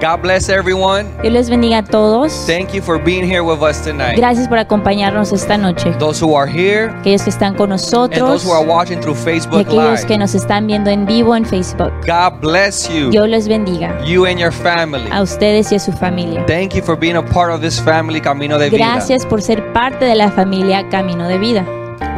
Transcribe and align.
God 0.00 0.22
bless 0.22 0.48
everyone. 0.48 1.04
Dios 1.22 1.32
les 1.32 1.50
bendiga 1.50 1.78
a 1.78 1.82
todos. 1.82 2.32
Thank 2.46 2.74
you 2.74 2.82
for 2.82 3.02
being 3.02 3.24
here 3.24 3.42
with 3.42 3.62
us 3.62 3.80
tonight. 3.82 4.16
Gracias 4.16 4.46
por 4.48 4.58
acompañarnos 4.58 5.32
esta 5.32 5.56
noche. 5.56 5.90
Those 5.98 6.22
who 6.22 6.36
are 6.36 6.46
here 6.46 6.90
Aquellos 7.00 7.22
que 7.22 7.30
están 7.30 7.54
con 7.54 7.72
and 7.72 7.80
those 7.80 7.90
nosotros 7.92 8.44
who 8.44 8.52
are 8.52 8.64
watching 8.66 9.00
through 9.00 9.16
y 9.16 9.24
Facebook 9.24 9.60
aquellos 9.60 10.00
Live. 10.00 10.06
que 10.06 10.18
nos 10.18 10.34
están 10.34 10.66
viendo 10.66 10.90
en 10.90 11.06
vivo 11.06 11.34
en 11.34 11.44
Facebook. 11.44 11.92
God 12.06 12.40
bless 12.40 12.88
you, 12.88 13.10
Dios 13.10 13.28
les 13.28 13.48
bendiga 13.48 13.98
you 14.04 14.26
and 14.26 14.38
your 14.38 14.52
family. 14.52 15.08
a 15.10 15.22
ustedes 15.22 15.72
y 15.72 15.76
a 15.76 15.78
su 15.78 15.92
familia. 15.92 16.44
Thank 16.46 16.74
you 16.74 16.82
for 16.82 16.96
being 16.96 17.16
a 17.16 17.22
part 17.22 17.50
of 17.52 17.60
this 17.60 17.80
family 17.80 18.20
Camino 18.20 18.58
de 18.58 18.70
Vida. 18.70 18.78
Gracias 18.78 19.24
por 19.24 19.40
ser 19.40 19.72
parte 19.72 20.04
de 20.04 20.14
la 20.14 20.30
familia 20.30 20.88
Camino 20.90 21.26
de 21.26 21.38
Vida. 21.38 21.64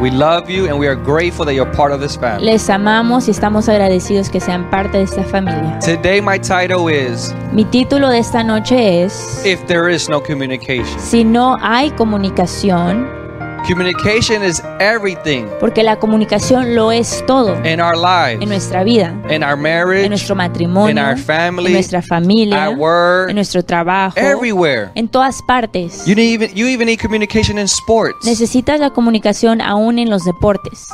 We 0.01 0.11
love 0.11 0.49
you 0.49 0.67
and 0.67 0.79
we 0.79 0.87
are 0.87 0.95
grateful 0.95 1.45
that 1.45 1.55
you're 1.55 1.71
part 1.73 1.91
of 1.91 1.99
this 1.99 2.15
family. 2.15 2.45
Les 2.45 2.69
amamos 2.69 3.27
y 3.27 3.31
estamos 3.31 3.67
agradecidos 3.67 4.29
que 4.29 4.39
sean 4.39 4.69
parte 4.69 4.97
de 4.97 5.03
esta 5.03 5.23
familia. 5.23 5.77
Today 5.79 6.21
my 6.21 6.37
title 6.39 6.87
is 6.89 7.33
Mi 7.51 7.65
título 7.65 8.09
de 8.09 8.19
esta 8.19 8.43
noche 8.43 9.03
es 9.03 9.45
If 9.45 9.65
There 9.65 9.93
Is 9.93 10.07
No 10.07 10.21
Communication. 10.21 10.99
Si 10.99 11.23
no 11.23 11.57
hay 11.61 11.91
comunicación, 11.91 13.18
Communication 13.67 14.43
is 14.43 14.61
everything 14.79 15.45
porque 15.59 15.83
la 15.83 15.97
comunicación 15.97 16.75
lo 16.75 16.91
es 16.91 17.23
todo 17.27 17.55
in 17.63 17.79
our 17.79 17.95
lives, 17.95 18.41
en 18.41 18.49
nuestra 18.49 18.83
vida, 18.83 19.13
in 19.29 19.43
our 19.43 19.53
en 19.53 19.61
marriage, 19.61 20.09
nuestro 20.09 20.33
in 20.33 20.37
matrimonio, 20.37 21.03
our 21.03 21.11
en 21.11 21.17
family, 21.17 21.73
nuestra 21.73 22.01
familia, 22.01 22.65
at 22.65 22.77
work, 22.77 23.29
en 23.29 23.35
nuestro 23.35 23.63
trabajo, 23.63 24.17
everywhere. 24.17 24.89
en 24.95 25.07
todas 25.07 25.41
partes. 25.47 26.05
You 26.05 26.15
need 26.15 26.33
even 26.33 26.55
you 26.55 26.67
even 26.67 26.87
need 26.87 26.99
communication 26.99 27.57
in 27.59 27.67
sports. 27.67 28.25
Necesitas 28.25 28.79
la 28.79 28.89
comunicación 28.91 29.61
aún 29.61 29.99
en 29.99 30.09
los 30.09 30.25
deportes. 30.25 30.87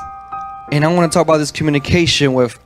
And 0.72 0.84
I 0.84 0.88
want 0.88 1.12
to 1.12 1.18
talk 1.18 1.28
about 1.28 1.40
this 1.40 1.52
communication 1.52 2.34
with 2.34 2.58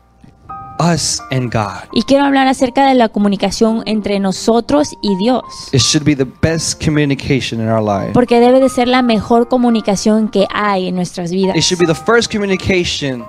us 0.79 1.21
and 1.31 1.53
God. 1.53 1.89
Y 1.91 2.03
quiero 2.03 2.25
hablar 2.25 2.47
acerca 2.47 2.87
de 2.87 2.95
la 2.95 3.09
comunicación 3.09 3.83
entre 3.85 4.19
nosotros 4.19 4.97
y 5.01 5.15
Dios. 5.17 5.43
It 5.71 5.81
should 5.81 6.05
be 6.05 6.15
the 6.15 6.27
best 6.41 6.83
communication 6.83 7.61
in 7.61 7.69
our 7.69 7.81
life. 7.81 8.13
Porque 8.13 8.39
debe 8.39 8.59
de 8.59 8.69
ser 8.69 8.87
la 8.87 9.01
mejor 9.01 9.47
comunicación 9.47 10.29
que 10.29 10.47
hay 10.53 10.87
en 10.87 10.95
nuestras 10.95 11.31
vidas. 11.31 11.55
It 11.55 11.63
should 11.63 11.79
be 11.79 11.85
the 11.85 11.99
first 11.99 12.31
communication 12.31 13.25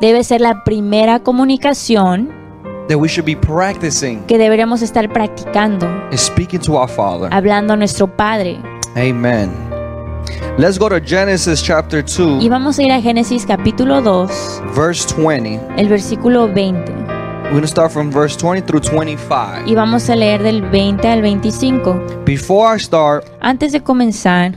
Debe 0.00 0.24
ser 0.24 0.40
la 0.40 0.64
primera 0.64 1.20
comunicación 1.20 2.30
that 2.88 2.96
we 2.96 3.08
should 3.08 3.24
be 3.24 3.36
practicing 3.36 4.20
que 4.26 4.36
deberemos 4.38 4.82
estar 4.82 5.08
practicando, 5.12 5.86
and 5.86 6.18
speaking 6.18 6.60
to 6.60 6.74
our 6.74 6.88
Father. 6.88 7.28
hablando 7.32 7.74
a 7.74 7.76
nuestro 7.76 8.08
Padre. 8.08 8.58
Amen. 8.96 9.71
Let's 10.58 10.78
go 10.78 10.88
to 10.88 11.00
Genesis 11.00 11.62
chapter 11.62 12.00
Y 12.00 12.44
2, 12.44 12.48
vamos 12.48 12.78
a 12.78 12.82
ir 12.82 12.92
a 12.92 13.00
Génesis 13.00 13.46
capítulo 13.46 14.02
2, 14.02 14.62
verse 14.74 15.06
20. 15.16 15.60
el 15.76 15.88
versículo 15.88 16.46
20. 16.48 16.92
We're 16.92 17.50
going 17.50 17.62
to 17.62 17.68
start 17.68 17.92
from 17.92 18.10
verse 18.10 18.36
20 18.36 18.62
through 18.62 18.80
25. 18.82 19.66
Y 19.66 19.74
vamos 19.74 20.08
a 20.08 20.16
leer 20.16 20.42
del 20.42 20.62
20 20.62 21.06
al 21.08 21.20
25. 21.22 22.24
Before 22.24 22.74
I 22.74 22.78
start, 22.78 23.24
Antes 23.40 23.72
de 23.72 23.80
comenzar, 23.82 24.56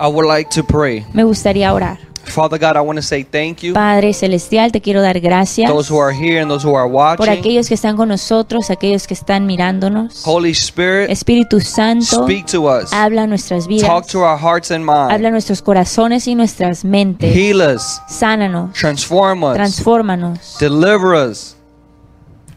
I 0.00 0.06
would 0.08 0.26
like 0.26 0.48
to 0.50 0.62
pray. 0.64 1.04
me 1.12 1.24
gustaría 1.24 1.72
orar. 1.72 1.98
Father 2.30 2.58
God, 2.58 2.76
I 2.76 2.80
want 2.80 2.96
to 2.98 3.02
say 3.02 3.22
thank 3.24 3.62
you. 3.62 3.72
Padre 3.74 4.12
Celestial, 4.12 4.70
te 4.70 4.80
quiero 4.80 5.00
dar 5.02 5.18
gracias 5.20 5.70
Those 5.70 5.88
who 5.92 5.98
are 6.00 6.12
here 6.12 6.40
and 6.40 6.50
those 6.50 6.64
who 6.66 6.74
are 6.76 6.86
por 6.88 6.94
watching. 7.26 7.28
aquellos 7.38 7.68
que 7.68 7.74
están 7.74 7.96
con 7.96 8.08
nosotros, 8.08 8.70
aquellos 8.70 9.06
que 9.06 9.14
están 9.14 9.46
mirándonos. 9.46 10.22
Holy 10.26 10.50
Spirit, 10.52 11.10
Espíritu 11.10 11.60
Santo, 11.60 12.24
speak 12.24 12.46
to 12.46 12.66
us. 12.68 12.92
habla 12.92 13.26
nuestras 13.26 13.64
Talk 13.64 13.70
vidas, 13.70 14.06
to 14.08 14.18
our 14.20 14.38
hearts 14.38 14.70
and 14.70 14.84
minds. 14.84 15.12
habla 15.12 15.30
nuestros 15.30 15.62
corazones 15.62 16.26
y 16.28 16.34
nuestras 16.34 16.84
mentes. 16.84 17.34
Heal 17.34 17.60
us, 17.60 18.00
Sánanos, 18.08 18.72
transform 18.74 19.42
us, 19.44 19.54
transfórmanos, 19.54 20.56
deliver 20.60 21.14
us, 21.14 21.56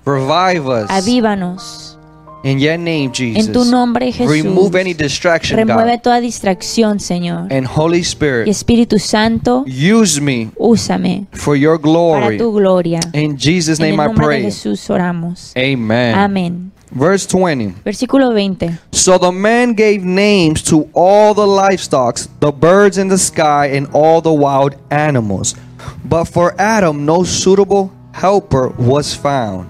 revive 0.05 0.67
us. 0.67 0.89
avívanos. 0.89 1.90
In 2.43 2.57
your 2.59 2.77
name, 2.77 3.11
Jesus. 3.13 3.47
En 3.47 3.53
tu 3.53 3.63
nombre, 3.65 4.11
Jesús. 4.11 4.27
Remove 4.31 4.75
any 4.79 4.93
distraction, 4.95 5.57
Remueve 5.57 5.97
God. 5.97 6.01
toda 6.01 6.19
distracción, 6.21 6.99
Señor. 6.99 7.51
And 7.51 7.67
Holy 7.67 7.99
Y 7.99 8.01
Spirit, 8.01 8.47
Espíritu 8.47 8.97
Santo, 8.97 9.63
use 9.67 10.19
me 10.19 10.49
úsame 10.57 11.27
for 11.33 11.55
your 11.55 11.79
para 11.79 11.91
glory. 11.91 12.37
tu 12.37 12.51
gloria. 12.51 12.99
In 13.13 13.37
Jesus' 13.37 13.79
En 13.79 13.85
el 13.85 13.91
name 13.91 14.03
I 14.03 14.07
nombre 14.07 14.25
de 14.25 14.27
pray. 14.27 14.43
Jesús 14.43 14.89
oramos. 14.89 15.51
Amen. 15.55 16.15
Amén. 16.15 16.71
Verse 16.93 17.25
20. 17.27 17.75
Versículo 17.85 18.33
20. 18.33 18.71
So 18.91 19.17
the 19.17 19.31
man 19.31 19.73
gave 19.75 20.03
names 20.03 20.61
to 20.63 20.89
all 20.93 21.33
the 21.33 21.45
livestock, 21.45 22.19
the 22.41 22.51
birds 22.51 22.97
in 22.97 23.07
the 23.07 23.17
sky, 23.17 23.67
and 23.67 23.87
all 23.93 24.19
the 24.21 24.33
wild 24.33 24.75
animals. 24.89 25.55
But 26.03 26.25
for 26.25 26.53
Adam, 26.59 27.05
no 27.05 27.23
suitable 27.23 27.91
helper 28.13 28.73
was 28.77 29.13
found. 29.15 29.69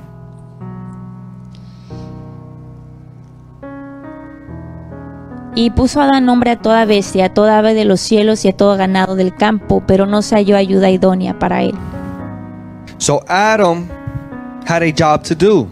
Y 5.54 5.70
puso 5.72 6.00
Adán 6.02 6.26
nombre 6.26 6.52
a 6.52 6.56
toda 6.58 6.86
bestia, 6.86 7.26
a 7.26 7.34
toda 7.34 7.58
ave 7.60 7.74
de 7.74 7.84
los 7.86 8.00
cielos 8.00 8.46
y 8.46 8.48
a 8.50 8.56
todo 8.56 8.78
ganado 8.78 9.16
del 9.16 9.36
campo, 9.36 9.84
pero 9.86 10.06
no 10.06 10.22
se 10.22 10.36
halló 10.36 10.56
ayuda 10.56 10.90
idónea 10.90 11.38
para 11.38 11.64
él. 11.64 11.74
So 12.98 13.22
Adam 13.28 13.88
had 14.68 14.82
a 14.84 14.92
job 14.98 15.24
to 15.24 15.36
do. 15.36 15.68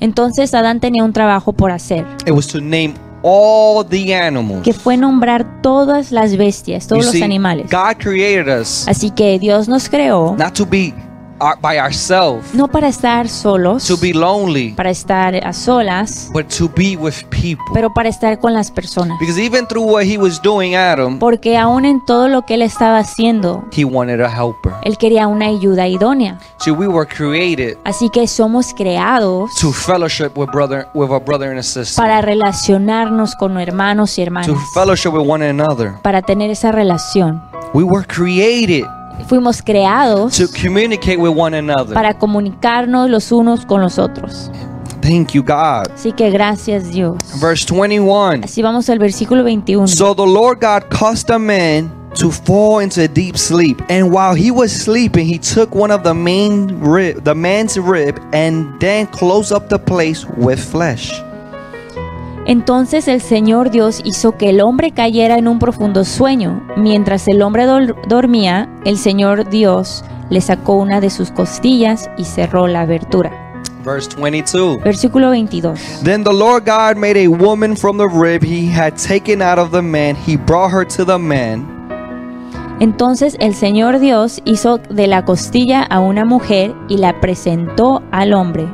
Entonces 0.00 0.52
Adán 0.54 0.80
tenía 0.80 1.04
un 1.04 1.12
trabajo 1.12 1.52
por 1.52 1.70
hacer, 1.70 2.04
It 2.26 2.32
was 2.32 2.46
to 2.48 2.60
name 2.60 2.94
all 3.22 3.82
the 3.88 4.14
animals. 4.14 4.62
que 4.62 4.74
fue 4.74 4.96
nombrar 4.98 5.62
todas 5.62 6.12
las 6.12 6.36
bestias, 6.36 6.86
todos 6.86 7.00
You 7.02 7.06
los 7.06 7.12
see, 7.12 7.22
animales. 7.22 7.66
God 7.70 7.96
created 8.02 8.48
us 8.60 8.86
Así 8.86 9.10
que 9.10 9.38
Dios 9.38 9.68
nos 9.68 9.88
creó 9.88 10.36
not 10.38 10.52
to 10.52 10.66
be 10.66 10.92
our, 11.40 11.56
by 11.60 11.78
ourselves, 11.78 12.54
no 12.54 12.68
para 12.68 12.88
estar 12.88 13.28
solos, 13.28 13.86
to 13.86 13.96
be 13.96 14.12
lonely, 14.12 14.72
para 14.74 14.90
estar 14.90 15.34
a 15.36 15.52
solas, 15.52 16.30
but 16.32 16.46
to 16.48 16.68
be 16.68 16.96
with 16.96 17.14
people. 17.30 17.64
pero 17.72 17.92
para 17.92 18.08
estar 18.08 18.38
con 18.38 18.52
las 18.54 18.70
personas. 18.70 19.18
Because 19.18 19.38
even 19.40 19.66
through 19.66 19.84
what 19.84 20.04
he 20.04 20.16
was 20.18 20.40
doing, 20.40 20.74
Adam, 20.76 21.18
Porque 21.18 21.56
aún 21.58 21.84
en 21.84 22.04
todo 22.04 22.28
lo 22.28 22.42
que 22.42 22.54
él 22.54 22.62
estaba 22.62 22.98
haciendo, 22.98 23.64
he 23.76 23.84
wanted 23.84 24.20
a 24.20 24.28
helper. 24.28 24.72
él 24.84 24.96
quería 24.98 25.26
una 25.26 25.46
ayuda 25.46 25.86
idónea. 25.88 26.38
See, 26.58 26.70
we 26.72 26.86
were 26.88 27.06
created 27.06 27.76
Así 27.84 28.08
que 28.10 28.26
somos 28.26 28.72
creados 28.74 29.50
to 29.60 29.72
fellowship 29.72 30.30
with 30.36 30.48
brother 30.50 30.86
with 30.94 31.10
a 31.10 31.18
brother 31.18 31.50
and 31.50 31.58
a 31.58 31.62
sister. 31.62 31.96
para 32.02 32.20
relacionarnos 32.68 33.34
con 33.36 33.58
hermanos 33.58 34.12
y 34.12 34.16
To 34.16 34.22
hermanas, 34.22 34.58
fellowship 34.72 35.10
with 35.10 35.28
one 35.28 35.46
another. 35.48 35.94
para 36.02 36.22
tener 36.22 36.50
esa 36.50 36.72
relación. 36.72 37.42
We 37.74 37.82
were 37.82 38.06
created 38.06 38.84
Fuimos 39.26 39.62
creados 39.62 40.36
to 40.36 40.46
communicate 40.48 41.18
with 41.18 41.32
one 41.36 41.56
another. 41.56 41.94
para 41.94 42.14
comunicarnos 42.14 43.08
los 43.08 43.32
unos 43.32 43.64
con 43.64 43.80
los 43.80 43.98
otros. 43.98 44.50
Thank 45.00 45.32
you, 45.32 45.42
God. 45.42 45.92
Así 45.94 46.12
que 46.12 46.30
gracias 46.30 46.90
Dios. 46.90 47.18
Verse 47.40 47.66
21. 47.66 48.44
Así 48.44 48.62
vamos 48.62 48.88
al 48.88 48.98
versículo 48.98 49.42
21. 49.42 49.88
So 49.88 50.14
the 50.14 50.26
Lord 50.26 50.60
God 50.60 50.88
caused 50.88 51.26
the 51.26 51.38
man 51.38 51.90
to 52.14 52.30
fall 52.30 52.80
into 52.80 53.02
a 53.02 53.08
deep 53.08 53.36
sleep, 53.36 53.82
and 53.90 54.12
while 54.12 54.34
he 54.34 54.50
was 54.50 54.70
sleeping, 54.72 55.26
he 55.26 55.38
took 55.38 55.74
one 55.74 55.90
of 55.90 56.04
the 56.04 56.14
main 56.14 56.80
rib, 56.80 57.24
the 57.24 57.34
man's 57.34 57.76
rib, 57.76 58.18
and 58.32 58.78
then 58.80 59.06
closed 59.08 59.52
up 59.52 59.68
the 59.68 59.78
place 59.78 60.24
with 60.36 60.58
flesh. 60.58 61.10
Entonces 62.46 63.08
el 63.08 63.22
Señor 63.22 63.70
Dios 63.70 64.02
hizo 64.04 64.36
que 64.36 64.50
el 64.50 64.60
hombre 64.60 64.90
cayera 64.90 65.38
en 65.38 65.48
un 65.48 65.58
profundo 65.58 66.04
sueño. 66.04 66.62
Mientras 66.76 67.26
el 67.26 67.40
hombre 67.40 67.66
dormía, 68.06 68.68
el 68.84 68.98
Señor 68.98 69.48
Dios 69.48 70.04
le 70.28 70.40
sacó 70.42 70.74
una 70.74 71.00
de 71.00 71.08
sus 71.08 71.30
costillas 71.30 72.10
y 72.18 72.24
cerró 72.24 72.66
la 72.66 72.82
abertura. 72.82 73.62
Verse 73.84 74.08
22. 74.16 74.82
Versículo 74.82 75.30
22. 75.30 75.78
Then 76.02 76.22
the 76.24 76.32
Lord 76.32 76.64
God 76.64 76.96
made 76.96 77.16
a 77.16 77.28
woman 77.28 77.76
from 77.76 77.96
the 77.96 78.08
rib 78.08 78.42
he 78.42 78.70
had 78.70 78.94
taken 78.96 79.42
out 79.42 79.58
of 79.58 79.70
the 79.70 79.82
man. 79.82 80.16
He 80.16 80.36
brought 80.36 80.70
her 80.72 80.86
to 80.86 81.04
the 81.04 81.18
man. 81.18 81.66
Entonces 82.80 83.36
el 83.40 83.54
Señor 83.54 84.00
Dios 84.00 84.42
hizo 84.44 84.78
de 84.78 85.06
la 85.06 85.24
costilla 85.24 85.82
a 85.82 86.00
una 86.00 86.24
mujer 86.24 86.74
y 86.88 86.96
la 86.98 87.20
presentó 87.20 88.02
al 88.10 88.32
hombre. 88.34 88.66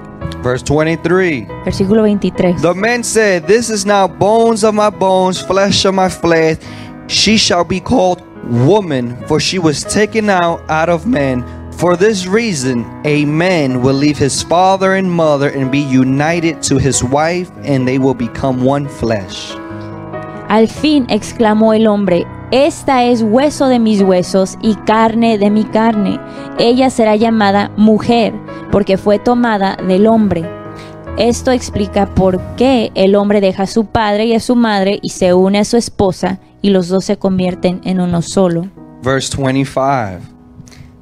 Verse 0.43 0.63
23. 0.63 1.47
Versículo 1.65 2.01
23. 2.07 2.53
The 2.61 2.75
man 2.75 3.03
said, 3.03 3.47
This 3.47 3.71
is 3.71 3.85
now 3.85 4.09
bones 4.09 4.65
of 4.65 4.75
my 4.75 4.91
bones, 4.91 5.41
flesh 5.41 5.85
of 5.85 5.95
my 5.95 6.09
flesh. 6.09 6.59
She 7.09 7.37
shall 7.37 7.65
be 7.65 7.81
called 7.81 8.23
woman, 8.45 9.17
for 9.27 9.41
she 9.41 9.59
was 9.59 9.85
taken 9.85 10.31
out 10.31 10.63
out 10.71 10.89
of 10.89 11.07
man. 11.07 11.45
For 11.73 11.97
this 11.97 12.27
reason, 12.27 12.85
a 13.05 13.25
man 13.25 13.81
will 13.81 13.95
leave 13.95 14.19
his 14.19 14.43
father 14.43 14.95
and 14.95 15.11
mother 15.11 15.49
and 15.49 15.73
be 15.73 15.81
united 15.81 16.63
to 16.65 16.79
his 16.79 17.03
wife, 17.03 17.51
and 17.65 17.89
they 17.89 17.99
will 17.99 18.15
become 18.15 18.63
one 18.63 18.87
flesh. 18.87 19.53
Al 20.49 20.67
fin 20.67 21.07
exclamó 21.09 21.73
el 21.75 21.87
hombre, 21.87 22.27
Esta 22.53 23.05
es 23.05 23.23
hueso 23.23 23.69
de 23.69 23.79
mis 23.79 24.03
huesos 24.03 24.59
y 24.61 24.75
carne 24.75 25.39
de 25.39 25.51
mi 25.51 25.63
carne. 25.63 26.19
Ella 26.59 26.91
será 26.91 27.15
llamada 27.15 27.71
mujer, 27.77 28.35
porque 28.73 28.97
fue 28.97 29.21
tomada 29.21 29.77
del 29.77 30.09
hombre. 30.09 30.45
Esto 31.17 31.53
explica 31.53 32.13
por 32.13 32.41
qué 32.57 32.91
el 32.97 33.15
hombre 33.15 33.41
deja 33.41 33.63
a 33.63 33.67
su 33.69 33.85
padre 33.85 34.25
y 34.25 34.35
a 34.35 34.41
su 34.41 34.57
madre 34.57 34.99
y 35.01 35.11
se 35.11 35.33
une 35.33 35.61
a 35.61 35.65
su 35.65 35.77
esposa 35.77 36.41
y 36.61 36.71
los 36.71 36.89
dos 36.89 37.05
se 37.05 37.19
convierten 37.19 37.81
en 37.85 38.01
uno 38.01 38.21
solo. 38.21 38.67
Verse 39.05 39.37
25. 39.37 40.19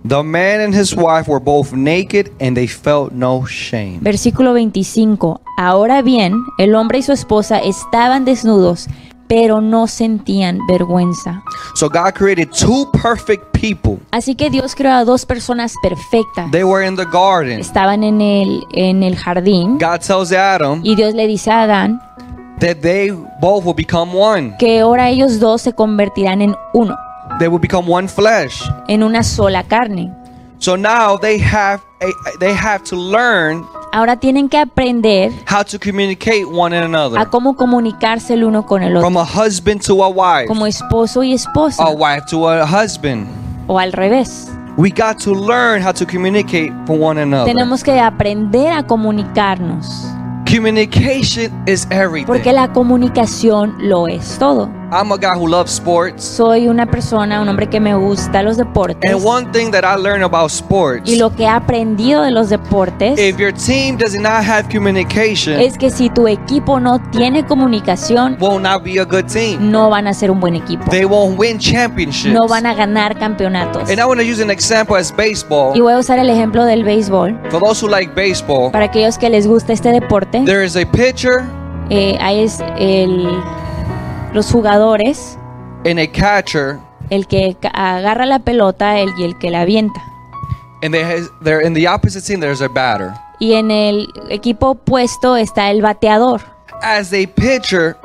The 0.06 0.22
man 0.22 0.60
and 0.60 0.74
his 0.74 0.94
wife 0.94 1.30
were 1.30 1.42
both 1.42 1.72
naked 1.72 2.30
and 2.40 2.54
they 2.54 2.68
felt 2.68 3.12
no 3.12 3.44
shame. 3.46 3.98
Versículo 4.00 4.52
25. 4.52 5.40
Ahora 5.56 6.02
bien, 6.02 6.34
el 6.58 6.74
hombre 6.74 6.98
y 6.98 7.02
su 7.02 7.12
esposa 7.12 7.58
estaban 7.58 8.24
desnudos, 8.24 8.86
pero 9.28 9.60
no 9.60 9.86
sentían 9.86 10.58
vergüenza. 10.66 11.42
So 11.74 11.88
God 11.88 12.14
created 12.14 12.48
two 12.50 12.90
perfect 13.02 13.44
people. 13.52 13.98
Así 14.10 14.34
que 14.34 14.50
Dios 14.50 14.74
creó 14.74 14.92
a 14.94 15.04
dos 15.04 15.26
personas 15.26 15.74
perfectas. 15.82 16.50
They 16.50 16.64
were 16.64 16.84
in 16.86 16.96
the 16.96 17.04
garden. 17.04 17.60
Estaban 17.60 18.02
en 18.04 18.20
el, 18.20 18.64
en 18.72 19.02
el 19.02 19.16
jardín 19.16 19.78
God 19.78 20.00
tells 20.00 20.32
Adam 20.32 20.80
y 20.82 20.94
Dios 20.96 21.14
le 21.14 21.26
dice 21.26 21.50
a 21.50 21.62
Adán 21.62 22.00
that 22.60 22.78
they 22.80 23.10
both 23.40 23.64
will 23.64 23.74
become 23.76 24.12
one. 24.18 24.56
que 24.58 24.80
ahora 24.80 25.08
ellos 25.10 25.38
dos 25.38 25.62
se 25.62 25.72
convertirán 25.72 26.42
en 26.42 26.56
uno, 26.72 26.96
They 27.38 27.46
will 27.48 27.60
become 27.60 27.88
one 27.92 28.08
flesh. 28.08 28.62
en 28.88 29.02
una 29.02 29.22
sola 29.22 29.62
carne. 29.62 30.12
So 30.58 30.76
now 30.76 31.16
they 31.20 31.38
have 31.38 31.80
a, 32.00 32.06
they 32.40 32.52
have 32.52 32.82
to 32.90 32.96
learn 32.96 33.64
Ahora 33.92 34.16
tienen 34.16 34.48
que 34.48 34.58
aprender 34.58 35.32
how 35.50 35.64
to 35.64 35.78
communicate 35.78 36.44
one 36.44 36.76
and 36.76 36.94
a 36.94 37.04
another. 37.06 37.28
cómo 37.30 37.56
comunicarse 37.56 38.34
el 38.34 38.44
uno 38.44 38.66
con 38.66 38.82
el 38.82 38.96
otro, 38.96 39.08
From 39.08 39.16
a 39.16 39.24
husband 39.24 39.80
to 39.86 40.02
a 40.04 40.08
wife, 40.08 40.46
como 40.46 40.66
esposo 40.66 41.22
y 41.22 41.32
esposa, 41.32 41.82
a 41.82 41.90
wife 41.90 42.22
to 42.30 42.48
a 42.48 42.64
husband. 42.66 43.26
o 43.66 43.78
al 43.78 43.92
revés. 43.92 44.48
We 44.76 44.90
got 44.90 45.18
to 45.24 45.34
learn 45.34 45.82
how 45.82 45.92
to 45.92 46.06
communicate 46.06 46.72
for 46.86 46.96
one 47.00 47.20
another. 47.20 47.46
Tenemos 47.52 47.82
que 47.82 47.98
aprender 47.98 48.72
a 48.72 48.82
comunicarnos, 48.86 50.06
Communication 50.48 51.50
is 51.66 51.86
everything. 51.90 52.26
porque 52.26 52.52
la 52.52 52.72
comunicación 52.72 53.74
lo 53.80 54.06
es 54.06 54.38
todo. 54.38 54.68
I'm 54.90 55.12
a 55.12 55.18
guy 55.18 55.34
who 55.34 55.46
loves 55.46 55.72
sports. 55.72 56.24
Soy 56.24 56.66
una 56.66 56.86
persona, 56.86 57.42
un 57.42 57.48
hombre 57.48 57.68
que 57.68 57.78
me 57.78 57.94
gusta 57.94 58.42
los 58.42 58.56
deportes. 58.56 59.12
And 59.12 59.22
one 59.22 59.52
thing 59.52 59.70
that 59.72 59.84
I 59.84 60.00
learned 60.00 60.24
about 60.24 60.50
sports, 60.50 61.10
Y 61.10 61.16
lo 61.16 61.28
que 61.34 61.42
he 61.42 61.48
aprendido 61.48 62.22
de 62.22 62.30
los 62.30 62.48
deportes 62.48 63.18
if 63.18 63.38
your 63.38 63.52
team 63.52 63.98
does 63.98 64.14
not 64.14 64.42
have 64.42 64.64
communication, 64.72 65.60
es 65.60 65.76
que 65.76 65.90
si 65.90 66.08
tu 66.08 66.26
equipo 66.26 66.80
no 66.80 66.98
tiene 67.10 67.44
comunicación, 67.44 68.38
will 68.40 68.58
not 68.58 68.82
be 68.82 68.98
a 68.98 69.04
good 69.04 69.26
team. 69.26 69.70
no 69.70 69.90
van 69.90 70.06
a 70.06 70.14
ser 70.14 70.30
un 70.30 70.40
buen 70.40 70.56
equipo. 70.56 70.90
They 70.90 71.04
won't 71.04 71.38
win 71.38 71.58
championships. 71.58 72.32
No 72.32 72.48
van 72.48 72.64
a 72.64 72.72
ganar 72.72 73.18
campeonatos. 73.18 73.90
And 73.90 74.00
I 74.00 74.04
want 74.06 74.20
to 74.20 74.26
use 74.26 74.42
an 74.42 74.50
example 74.50 74.96
as 74.96 75.14
baseball. 75.14 75.76
Y 75.76 75.80
voy 75.80 75.92
a 75.92 75.98
usar 75.98 76.18
el 76.18 76.30
ejemplo 76.30 76.64
del 76.64 76.84
béisbol. 76.84 77.38
For 77.50 77.60
those 77.60 77.84
who 77.84 77.90
like 77.90 78.14
baseball, 78.14 78.72
Para 78.72 78.86
aquellos 78.86 79.18
que 79.18 79.28
les 79.28 79.46
gusta 79.46 79.74
este 79.74 79.92
deporte, 79.92 80.44
there 80.46 80.64
is 80.64 80.76
a 80.76 80.86
pitcher 80.86 81.42
eh, 81.90 82.16
ahí 82.20 82.40
es 82.40 82.60
el, 82.78 83.28
los 84.32 84.50
jugadores, 84.52 85.38
and 85.84 85.98
a 85.98 86.06
catcher, 86.06 86.78
el 87.10 87.26
que 87.26 87.56
agarra 87.72 88.26
la 88.26 88.38
pelota 88.40 88.98
el, 88.98 89.10
y 89.18 89.24
el 89.24 89.38
que 89.38 89.50
la 89.50 89.62
avienta. 89.62 90.00
and 90.82 90.92
they 90.94 91.02
has, 91.02 91.28
they're 91.42 91.60
in 91.60 91.74
the 91.74 91.86
opposite 91.86 92.24
team. 92.24 92.40
There's 92.40 92.60
a 92.62 92.68
batter. 92.68 93.12
Y 93.40 93.54
en 93.54 93.70
el 93.70 94.08
equipo 94.30 94.70
opuesto 94.70 95.36
está 95.36 95.70
el 95.70 95.80
bateador, 95.82 96.40
As 96.82 97.12
a 97.12 97.26
pitcher, 97.26 97.96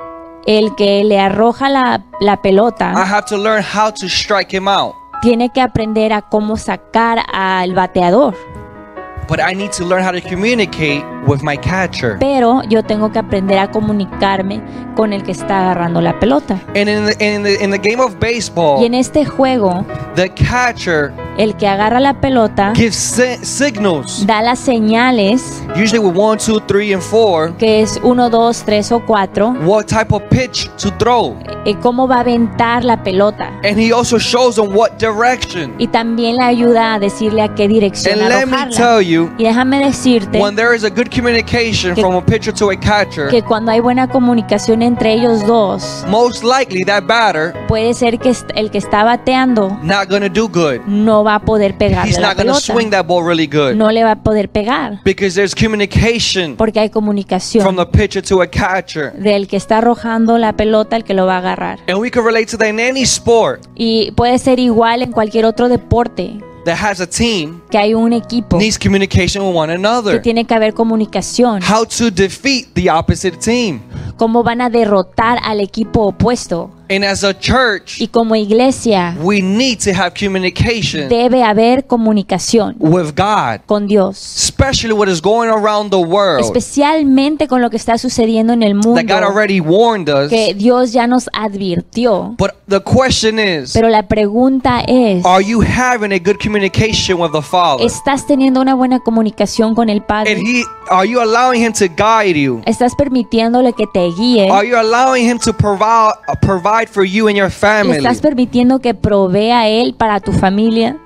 el 0.48 0.74
que 0.76 1.04
le 1.04 1.20
arroja 1.20 1.70
la, 1.70 2.02
la 2.20 2.34
I 2.34 2.38
pelota. 2.38 2.94
have 3.06 3.26
to 3.28 3.38
learn 3.38 3.64
how 3.64 3.92
to 3.92 4.08
strike 4.08 4.52
him 4.54 4.68
out. 4.68 4.94
Tiene 5.22 5.50
que 5.52 5.62
aprender 5.62 6.12
a 6.14 6.22
cómo 6.22 6.58
sacar 6.58 7.20
al 7.34 7.74
bateador. 7.74 8.36
But 9.28 9.40
I 9.40 9.56
need 9.56 9.72
to 9.78 9.86
learn 9.86 10.04
how 10.04 10.12
to 10.12 10.22
communicate 10.22 11.04
with 11.28 11.42
my 11.42 11.58
catcher. 11.58 12.18
Pero 12.20 12.62
yo 12.70 12.84
tengo 12.84 13.12
que 13.12 13.20
aprender 13.20 13.58
a 13.60 13.70
comunicarme 13.72 14.62
con 14.96 15.14
el 15.14 15.24
que 15.24 15.32
está 15.32 15.60
agarrando 15.60 16.02
la 16.02 16.20
pelota. 16.20 16.60
And 16.76 16.90
in 16.90 17.06
the, 17.06 17.16
in 17.36 17.44
the 17.44 17.64
in 17.64 17.72
the 17.72 17.78
game 17.78 18.02
of 18.02 18.14
Y 18.14 18.34
baseball, 18.36 18.84
en 18.84 18.94
este 18.94 19.26
juego, 19.26 19.86
the 20.16 20.30
catcher 20.30 21.12
el 21.38 21.56
que 21.56 21.68
agarra 21.68 22.00
la 22.00 22.14
pelota 22.22 22.74
gives 22.76 22.96
si- 22.96 23.44
signals, 23.44 24.26
da 24.28 24.42
las 24.42 24.60
señales, 24.60 25.64
usually 25.76 25.98
with 26.00 26.16
one, 26.16 26.38
two, 26.38 26.60
three, 26.68 26.94
and 26.94 27.02
four, 27.02 27.56
que 27.58 27.82
es 27.82 28.00
1, 28.04 28.30
2, 28.30 28.64
3 28.64 28.92
o 28.92 29.00
4, 29.00 29.56
what 29.66 29.86
type 29.86 30.14
of 30.14 30.22
pitch 30.30 30.70
to 30.78 30.92
throw. 31.00 31.36
eh, 31.66 31.76
cómo 31.82 32.08
va 32.08 32.18
a 32.18 32.20
aventar 32.20 32.84
la 32.84 33.02
pelota. 33.04 33.48
And 33.64 33.80
he 33.80 33.92
also 33.92 34.20
shows 34.20 34.56
them 34.56 34.76
what 34.76 34.92
direction. 35.00 35.74
Y 35.80 35.88
también 35.88 36.36
le 36.36 36.44
ayuda 36.44 36.94
a 36.94 37.00
decirle 37.00 37.42
a 37.42 37.56
qué 37.56 37.68
dirección 37.68 38.20
And 38.20 38.30
let 38.30 38.46
me 38.46 38.70
tell 38.76 39.02
you, 39.02 39.32
Y 39.38 39.46
déjame 39.46 39.84
decirte 39.84 40.40
when 40.40 40.56
there 40.56 40.76
is 40.76 40.84
a 40.84 40.90
good 40.90 41.10
communication 41.14 41.96
from 41.96 42.16
a 42.16 42.22
pitcher 42.26 42.54
to 42.54 42.70
a 42.72 42.76
catcher, 42.78 43.30
que 43.30 43.42
cuando 43.42 43.72
hay 43.72 43.80
buena 43.80 44.08
comunicación 44.08 44.82
entre 44.82 45.14
ellos 45.14 45.46
dos, 45.46 46.04
most 46.10 46.44
likely 46.44 46.84
that 46.84 47.04
batter 47.06 47.54
puede 47.68 47.94
ser 47.94 48.20
que 48.20 48.34
el 48.56 48.72
que 48.72 48.78
está 48.78 49.04
bateando 49.04 49.78
not 49.84 50.10
gonna 50.10 50.28
do 50.30 50.48
good. 50.48 50.82
no 50.88 51.24
va 51.24 51.36
a 51.36 51.40
poder 51.40 51.78
pegarle 51.78 52.10
He's 52.12 52.20
la 52.20 52.30
not 52.30 52.38
gonna 52.38 52.54
pelota. 52.54 52.74
swing 52.74 52.90
that 52.90 53.06
ball 53.06 53.24
really 53.26 53.48
good 53.48 53.76
No 53.76 53.92
le 53.92 54.04
va 54.04 54.12
a 54.12 54.24
poder 54.24 54.50
pegar 54.50 55.00
because 55.04 55.36
there's 55.36 55.56
communication 55.56 56.56
porque 56.56 56.80
hay 56.80 56.90
from 56.90 57.04
comunicación 57.04 57.76
the 57.76 57.86
pitcher 57.86 58.22
to 58.24 58.42
a 58.42 58.48
catcher. 58.48 59.14
del 59.14 59.48
que 59.48 59.58
está 59.58 59.78
arrojando 59.80 60.38
la 60.38 60.54
pelota 60.54 60.96
al 60.96 61.04
que 61.04 61.14
lo 61.14 61.26
va 61.26 61.36
a 61.36 61.38
agarrar. 61.40 61.80
And 61.88 61.98
we 62.00 62.10
can 62.10 62.24
relate 62.26 62.48
to 62.52 62.58
that 62.58 62.68
in 62.70 62.80
any 62.80 63.04
sport 63.04 63.62
Y 63.76 64.12
puede 64.12 64.38
ser 64.40 64.60
igual 64.60 65.02
en 65.02 65.12
cualquier 65.12 65.46
otro 65.46 65.70
deporte, 65.70 66.38
that 66.66 66.78
has 66.78 67.00
a 67.02 67.08
team 67.08 67.62
que 67.70 67.78
hay 67.78 67.94
un 67.94 68.14
equipo 68.14 68.58
needs 68.58 68.78
communication 68.78 69.44
with 69.46 69.56
one 69.56 69.68
que 69.72 69.76
another. 69.76 70.22
tiene 70.22 70.46
que 70.46 70.54
haber 70.54 70.74
comunicación. 70.74 71.62
How 71.64 71.86
to 71.86 72.10
defeat 72.12 72.68
the 72.74 72.90
opposite 72.90 73.38
team. 73.38 73.82
Cómo 74.18 74.44
van 74.44 74.62
a 74.62 74.70
derrotar 74.70 75.40
al 75.44 75.60
equipo 75.60 76.04
opuesto. 76.08 76.70
And 76.94 77.04
as 77.04 77.24
a 77.24 77.34
church, 77.34 78.00
Y 78.00 78.08
como 78.08 78.36
iglesia 78.36 79.16
we 79.22 79.42
need 79.42 79.80
to 79.80 79.92
have 79.92 80.12
communication 80.14 81.10
debe 81.10 81.42
haber 81.44 81.86
comunicación 81.88 82.76
with 82.80 83.14
God, 83.16 83.62
con 83.66 83.88
Dios. 83.88 84.18
especially 84.38 84.94
what 84.94 85.08
is 85.08 85.22
going 85.22 85.50
around 85.50 85.90
the 85.90 85.98
world. 85.98 86.44
Especialmente 86.44 87.48
con 87.48 87.62
lo 87.62 87.70
que 87.70 87.78
está 87.78 87.98
sucediendo 87.98 88.54
en 88.54 88.64
el 88.64 88.74
That 88.80 88.88
mundo. 88.88 89.02
God 89.02 89.24
already 89.24 89.60
warned 89.60 90.10
us. 90.10 90.30
Que 90.30 90.54
Dios 90.54 90.92
ya 90.92 91.08
nos 91.08 91.30
advirtió. 91.34 92.36
But 92.38 92.52
the 92.68 92.82
question 92.82 93.40
is, 93.40 93.74
Pero 93.74 93.90
la 93.90 94.08
pregunta 94.08 94.82
es, 94.88 95.26
are 95.26 95.44
you 95.44 95.62
having 95.62 96.12
a 96.12 96.20
good 96.20 96.38
communication 96.42 97.20
with 97.20 97.32
the 97.32 97.42
Father? 97.42 97.86
¿estás 97.86 98.26
teniendo 98.28 98.62
una 98.62 98.76
buena 98.76 99.00
comunicación 99.00 99.76
con 99.76 99.90
el 99.90 99.98
And 99.98 100.08
Padre? 100.08 100.36
He, 100.36 100.64
are 100.90 101.08
you 101.08 101.22
allowing 101.22 101.64
Him 101.64 101.74
to 101.74 101.86
guide 101.88 102.36
you? 102.38 102.62
¿Estás 102.66 102.96
permitiéndole 102.96 103.74
que 103.74 103.86
te 103.88 104.10
guíe? 104.12 104.50
Are 104.52 104.68
you 104.68 104.78
allowing 104.78 105.30
Him 105.30 105.40
to 105.40 105.54
provide 105.54 106.83
provide 106.86 106.90
for 106.90 107.04
you 107.06 107.28
and 107.28 107.36
your 107.38 107.48
¿Le 107.48 107.52
family? 107.52 107.98
estás 107.98 108.22
permitiendo 108.22 108.80
que 108.80 108.94
provea 108.94 109.68
Él 109.68 109.94
para 109.96 110.20
tu 110.20 110.32
familia? 110.32 110.98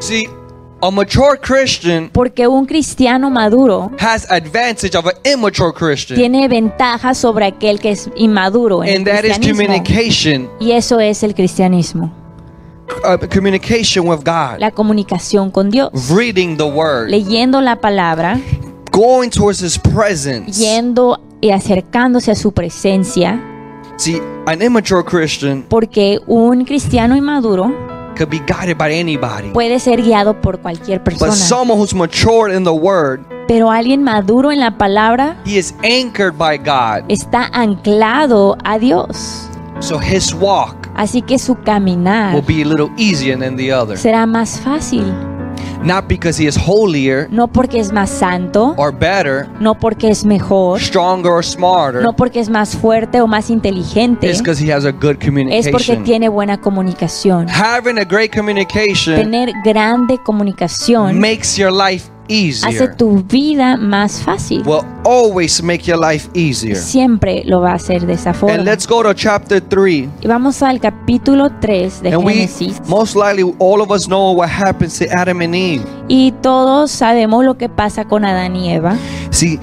See, 0.00 0.26
a 0.82 0.90
mature 0.90 1.38
Christian 1.40 2.10
Porque 2.12 2.46
un 2.46 2.66
cristiano 2.66 3.30
maduro 3.30 3.90
has 3.98 4.30
advantage 4.30 4.94
of 4.96 5.06
an 5.06 5.14
immature 5.24 5.72
Christian, 5.72 6.18
tiene 6.18 6.46
ventaja 6.48 7.14
sobre 7.14 7.46
aquel 7.46 7.78
que 7.80 7.90
es 7.92 8.10
inmaduro 8.16 8.82
en 8.84 8.96
and 8.98 9.08
el 9.08 9.14
that 9.14 9.24
is 9.24 9.38
communication, 9.38 10.48
Y 10.60 10.72
eso 10.72 11.00
es 11.00 11.22
el 11.22 11.34
cristianismo, 11.34 12.12
uh, 13.04 13.16
communication 13.32 14.06
with 14.08 14.18
God, 14.24 14.58
la 14.58 14.70
comunicación 14.72 15.50
con 15.50 15.70
Dios. 15.70 15.90
reading 16.10 16.56
the 16.56 16.64
Word, 16.64 17.08
Leyendo 17.08 17.60
la 17.62 17.76
palabra, 17.80 18.38
going 18.90 19.30
towards 19.30 19.62
His 19.62 19.78
presence. 19.78 20.60
yendo 20.60 21.18
y 21.40 21.50
acercándose 21.52 22.30
a 22.30 22.34
su 22.34 22.52
presencia, 22.52 23.40
See, 23.96 24.20
an 24.46 24.60
immature 24.60 25.04
Christian 25.04 25.62
porque 25.68 26.18
un 26.26 26.64
cristiano 26.64 27.14
inmaduro 27.16 27.72
could 28.16 28.28
be 28.28 28.40
guided 28.40 28.76
by 28.76 28.92
anybody, 28.92 29.50
puede 29.52 29.78
ser 29.80 30.02
guiado 30.02 30.40
por 30.40 30.58
cualquier 30.60 30.98
but 30.98 31.14
persona. 31.14 31.32
someone 31.32 31.78
who's 31.78 31.94
matured 31.94 32.52
in 32.54 32.64
the 32.64 32.72
Word, 32.72 33.20
Pero 33.46 33.70
alguien 33.70 34.02
maduro 34.02 34.50
en 34.52 34.58
la 34.60 34.78
palabra 34.78 35.36
he 35.44 35.58
is 35.58 35.74
anchored 35.84 36.36
by 36.36 36.56
God. 36.58 37.04
está 37.08 37.48
anclado 37.52 38.56
a 38.64 38.78
Dios. 38.78 39.48
So 39.80 39.98
his 40.00 40.32
walk 40.34 40.88
Así 40.96 41.22
que 41.22 41.38
su 41.38 41.56
caminar 41.56 42.34
will 42.34 42.44
be 42.46 42.62
a 42.62 42.64
little 42.64 42.90
easier 42.96 43.36
than 43.38 43.56
the 43.56 43.72
other. 43.72 43.96
será 43.96 44.26
más 44.26 44.60
fácil. 44.60 45.04
Not 45.82 46.08
because 46.08 46.40
he 46.40 46.46
is 46.48 46.56
holier 46.56 47.28
No 47.30 47.48
porque 47.48 47.78
es 47.78 47.92
más 47.92 48.10
santo, 48.10 48.74
or 48.76 48.92
better, 48.92 49.48
no 49.60 49.74
porque 49.74 50.10
es 50.10 50.24
mejor, 50.24 50.80
stronger 50.80 51.30
or 51.30 51.44
smarter. 51.44 52.02
no 52.02 52.14
porque 52.14 52.40
es 52.40 52.48
más 52.48 52.76
fuerte 52.76 53.20
o 53.20 53.26
más 53.26 53.50
inteligente, 53.50 54.28
It's 54.28 54.38
because 54.38 54.64
he 54.64 54.72
has 54.72 54.84
a 54.84 54.92
good 54.92 55.16
es 55.50 55.68
porque 55.68 55.96
tiene 55.98 56.28
buena 56.28 56.60
comunicación. 56.60 57.48
Having 57.48 57.98
a 57.98 58.04
great 58.04 58.34
communication 58.34 59.16
Tener 59.16 59.52
grande 59.64 60.18
comunicación 60.24 61.18
makes 61.18 61.56
your 61.56 61.72
life 61.72 62.13
hace 62.28 62.34
easier. 62.34 62.96
tu 62.96 63.22
vida 63.28 63.76
más 63.76 64.20
fácil. 64.22 64.62
Will 64.66 64.84
always 65.04 65.62
make 65.62 65.84
your 65.84 65.98
life 65.98 66.28
easier. 66.34 66.76
Siempre 66.76 67.42
lo 67.44 67.60
va 67.60 67.72
a 67.72 67.74
hacer 67.74 68.06
de 68.06 68.14
esa 68.14 68.30
And 68.30 68.38
forma. 68.38 68.56
let's 68.58 68.86
go 68.86 69.02
to 69.02 69.12
chapter 69.14 69.60
3. 69.60 70.08
Y 70.22 70.26
vamos 70.26 70.62
al 70.62 70.80
capítulo 70.80 71.50
3 71.60 72.02
de 72.02 72.14
And 72.14 72.24
we 72.24 72.34
Génesis. 72.34 72.80
most 72.88 73.14
likely 73.16 73.54
all 73.58 73.80
of 73.80 73.90
us 73.90 74.06
know 74.06 74.32
what 74.32 74.48
happens 74.48 74.98
to 74.98 75.06
Adam 75.16 75.40
and 75.42 75.54
Eve. 75.54 75.84
Y 76.08 76.32
todos 76.42 76.90
sabemos 76.90 77.44
lo 77.44 77.56
que 77.56 77.68
pasa 77.68 78.04
con 78.04 78.24
Adán 78.24 78.56
y 78.56 78.70
Eva. 78.72 78.96
See, 79.30 79.58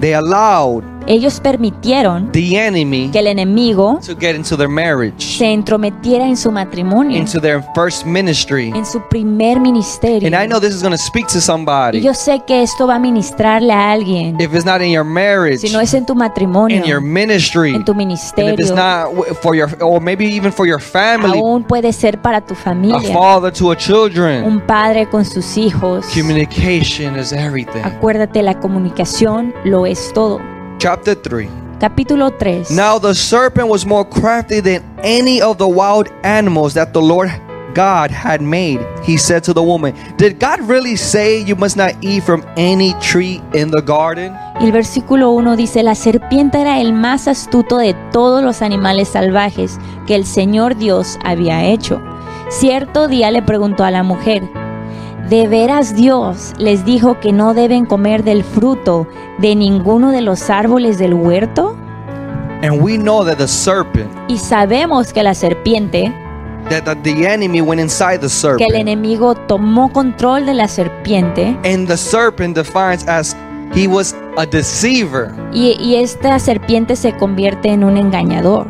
they 0.00 0.14
allowed 0.14 0.82
Ellos 1.06 1.38
permitieron 1.40 2.32
the 2.32 2.56
enemy 2.58 3.10
que 3.12 3.18
el 3.18 3.26
enemigo 3.26 3.98
to 4.06 4.14
get 4.18 4.34
into 4.34 4.56
their 4.56 4.68
marriage, 4.68 5.36
se 5.36 5.52
entrometiera 5.52 6.26
en 6.26 6.36
su 6.36 6.50
matrimonio, 6.50 7.18
into 7.18 7.40
their 7.40 7.62
first 7.74 8.06
ministry. 8.06 8.72
en 8.74 8.86
su 8.86 9.00
primer 9.10 9.60
ministerio. 9.60 10.26
And 10.26 10.34
I 10.34 10.46
know 10.48 10.58
this 10.60 10.74
is 10.74 10.82
going 10.82 10.96
to 10.96 11.02
speak 11.02 11.26
to 11.28 11.38
Y 11.38 11.40
somebody. 11.40 12.00
yo 12.00 12.14
sé 12.14 12.40
que 12.46 12.62
esto 12.62 12.86
va 12.86 12.94
a 12.96 12.98
ministrarle 12.98 13.72
a 13.72 13.92
alguien. 13.92 14.40
If 14.40 14.54
it's 14.54 14.64
not 14.64 14.80
in 14.80 14.90
your 14.90 15.04
marriage, 15.04 15.58
Si 15.58 15.70
no 15.70 15.80
es 15.80 15.92
en 15.94 16.06
tu 16.06 16.14
matrimonio, 16.14 16.76
in 16.76 16.84
your 16.84 17.00
ministry, 17.02 17.74
en 17.74 17.84
tu 17.84 17.92
and 17.92 18.00
if 18.00 18.18
it's 18.20 18.32
ministerio, 18.36 18.74
not 18.74 19.36
for 19.42 19.54
your, 19.54 19.68
or 19.82 20.00
maybe 20.00 20.24
even 20.24 20.50
for 20.52 20.66
your 20.66 20.80
family, 20.80 21.38
aún 21.38 21.64
puede 21.64 21.92
ser 21.92 22.20
para 22.22 22.40
tu 22.40 22.54
a 22.54 22.56
familia. 22.56 23.12
father 23.12 23.52
to 23.52 23.70
a 23.72 23.76
children, 23.76 24.44
Un 24.44 24.60
padre 24.60 25.06
con 25.08 25.24
sus 25.24 25.56
hijos. 25.58 26.06
communication 26.14 27.18
is 27.18 27.32
everything. 27.32 27.82
Acuérdate, 27.84 28.42
la 28.42 28.58
comunicación 28.58 29.52
lo 29.64 29.84
es 29.86 30.10
todo. 30.14 30.40
Chapter 30.84 31.14
3. 31.14 31.48
Capítulo 31.80 32.30
3. 32.38 32.76
Now 32.76 32.98
the 32.98 33.14
serpent 33.14 33.70
was 33.70 33.86
more 33.86 34.04
crafty 34.04 34.60
than 34.60 34.82
any 35.02 35.40
of 35.40 35.56
the 35.56 35.66
wild 35.66 36.12
animals 36.22 36.74
that 36.74 36.92
the 36.92 37.00
Lord 37.00 37.30
God 37.74 38.10
had 38.10 38.42
made. 38.42 38.84
He 39.02 39.16
said 39.16 39.42
to 39.44 39.54
the 39.54 39.62
woman, 39.62 39.94
Did 40.18 40.38
God 40.38 40.60
really 40.68 40.96
say 40.98 41.42
you 41.42 41.56
must 41.56 41.78
not 41.78 41.94
eat 42.02 42.22
from 42.22 42.44
any 42.58 42.92
tree 43.00 43.40
in 43.54 43.70
the 43.70 43.80
garden? 43.80 44.36
El 44.60 44.72
versículo 44.72 45.30
1 45.30 45.56
dice, 45.56 45.82
la 45.82 45.94
serpiente 45.94 46.60
era 46.60 46.78
el 46.78 46.92
más 46.92 47.28
astuto 47.28 47.78
de 47.78 47.94
todos 48.12 48.42
los 48.42 48.60
animales 48.60 49.08
salvajes 49.08 49.78
que 50.06 50.14
el 50.14 50.26
Señor 50.26 50.76
Dios 50.76 51.18
había 51.24 51.64
hecho. 51.64 51.98
Cierto 52.50 53.08
día 53.08 53.30
le 53.30 53.40
preguntó 53.40 53.84
a 53.84 53.90
la 53.90 54.02
mujer, 54.02 54.42
¿de 55.28 55.48
veras 55.48 55.94
Dios 55.94 56.52
les 56.58 56.84
dijo 56.84 57.18
que 57.20 57.32
no 57.32 57.54
deben 57.54 57.86
comer 57.86 58.24
del 58.24 58.44
fruto 58.44 59.06
de 59.38 59.54
ninguno 59.56 60.10
de 60.10 60.20
los 60.20 60.50
árboles 60.50 60.98
del 60.98 61.14
huerto? 61.14 61.76
And 62.62 62.80
we 62.82 62.96
know 62.96 63.24
that 63.24 63.36
the 63.36 63.48
serpent, 63.48 64.10
Y 64.28 64.38
sabemos 64.38 65.12
que 65.12 65.22
la 65.22 65.34
serpiente, 65.34 66.12
that 66.70 66.84
the, 66.84 66.94
the 67.14 67.26
enemy 67.26 67.60
went 67.60 67.80
inside 67.80 68.20
the 68.20 68.20
que 68.20 68.24
el 68.24 68.30
serpent. 68.30 68.74
enemigo 68.76 69.34
tomó 69.34 69.92
control 69.92 70.46
de 70.46 70.54
la 70.54 70.68
serpiente 70.68 71.56
And 71.64 71.86
the 71.86 71.96
serpent 71.96 72.56
defines 72.56 73.06
as 73.06 73.36
he 73.74 73.86
was 73.86 74.14
a 74.38 74.46
deceiver. 74.46 75.30
y, 75.52 75.76
y 75.80 75.96
esta 75.96 76.38
serpiente 76.38 76.96
se 76.96 77.12
convierte 77.16 77.68
en 77.70 77.84
un 77.84 77.96
engañador. 77.98 78.66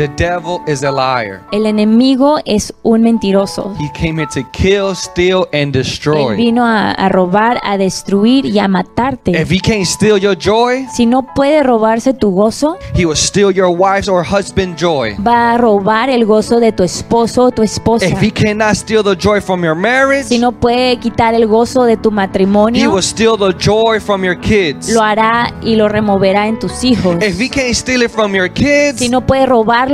The 0.00 0.08
devil 0.16 0.62
is 0.66 0.82
a 0.82 0.90
liar. 0.90 1.42
El 1.52 1.66
enemigo 1.66 2.38
es 2.46 2.72
un 2.82 3.02
mentiroso. 3.02 3.74
He 3.78 3.90
came 3.92 4.16
here 4.16 4.26
to 4.32 4.50
kill, 4.50 4.94
steal, 4.94 5.46
and 5.52 5.76
Él 5.76 5.82
destroy. 5.82 6.36
vino 6.36 6.64
a, 6.64 6.92
a 6.92 7.10
robar, 7.10 7.60
a 7.62 7.76
destruir 7.76 8.46
y 8.46 8.58
a 8.60 8.66
matarte. 8.66 9.32
If 9.38 9.50
he 9.50 9.60
can't 9.60 9.84
steal 9.84 10.16
your 10.16 10.34
joy, 10.38 10.86
Si 10.90 11.04
no 11.04 11.20
puede 11.34 11.62
robarse 11.62 12.14
tu 12.14 12.30
gozo, 12.30 12.78
he 12.94 13.04
will 13.04 13.14
steal 13.14 13.50
your 13.50 13.68
wife's 13.68 14.08
or 14.08 14.24
husband's 14.24 14.80
joy. 14.80 15.16
va 15.18 15.52
a 15.52 15.58
robar 15.58 16.08
el 16.08 16.24
gozo 16.24 16.60
de 16.60 16.72
tu 16.72 16.82
esposo 16.82 17.44
o 17.44 17.50
tu 17.50 17.62
esposa. 17.62 18.06
If 18.06 18.22
he 18.22 18.30
cannot 18.30 18.76
steal 18.76 19.02
the 19.02 19.14
joy 19.14 19.42
from 19.42 19.62
your 19.62 19.76
marriage, 19.76 20.28
Si 20.28 20.38
no 20.38 20.52
puede 20.52 20.96
quitar 20.98 21.34
el 21.34 21.46
gozo 21.46 21.84
de 21.84 21.98
tu 21.98 22.08
he 22.08 22.14
matrimonio, 22.14 22.90
will 22.90 23.02
steal 23.02 23.36
the 23.36 23.52
joy 23.58 24.00
from 24.00 24.24
your 24.24 24.40
kids. 24.40 24.88
lo 24.94 25.02
hará 25.02 25.52
y 25.60 25.76
lo 25.76 25.90
removerá 25.90 26.48
en 26.48 26.58
tus 26.58 26.84
hijos. 26.84 27.16
If 27.22 27.38
he 27.38 27.50
can't 27.50 27.74
steal 27.74 28.00
it 28.00 28.10
from 28.10 28.34
your 28.34 28.48
kids, 28.50 28.98
Si 28.98 29.10
no 29.10 29.26
puede 29.26 29.44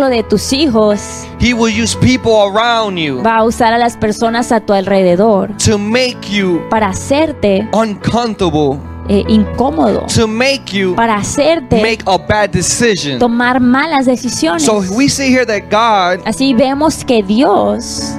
de 0.04 0.22
tus 0.22 0.52
hijos, 0.52 1.26
he 1.40 1.54
will 1.54 1.72
use 1.72 1.96
people 1.96 2.32
around 2.54 2.98
you 2.98 3.22
va 3.22 3.36
a 3.38 3.44
usar 3.44 3.72
a 3.72 3.78
las 3.78 3.96
personas 3.96 4.52
a 4.52 4.60
tu 4.60 4.72
alrededor 4.74 5.50
to 5.56 5.78
make 5.78 6.18
you 6.30 6.60
para 6.68 6.88
hacerte 6.88 7.66
uncomfortable, 7.72 8.78
eh, 9.08 9.24
incómodo, 9.28 10.04
to 10.14 10.28
make 10.28 10.64
you 10.76 10.94
para 10.94 11.16
hacerte 11.16 11.80
make 11.80 12.02
a 12.06 12.18
bad 12.18 12.50
decision. 12.50 13.18
tomar 13.18 13.58
malas 13.60 14.04
decisiones. 14.06 14.62
So 14.64 14.82
we 14.94 15.08
see 15.08 15.28
here 15.34 15.46
that 15.46 15.70
God 15.70 16.22
Así 16.26 16.52
vemos 16.54 17.02
que 17.04 17.22
Dios 17.22 18.14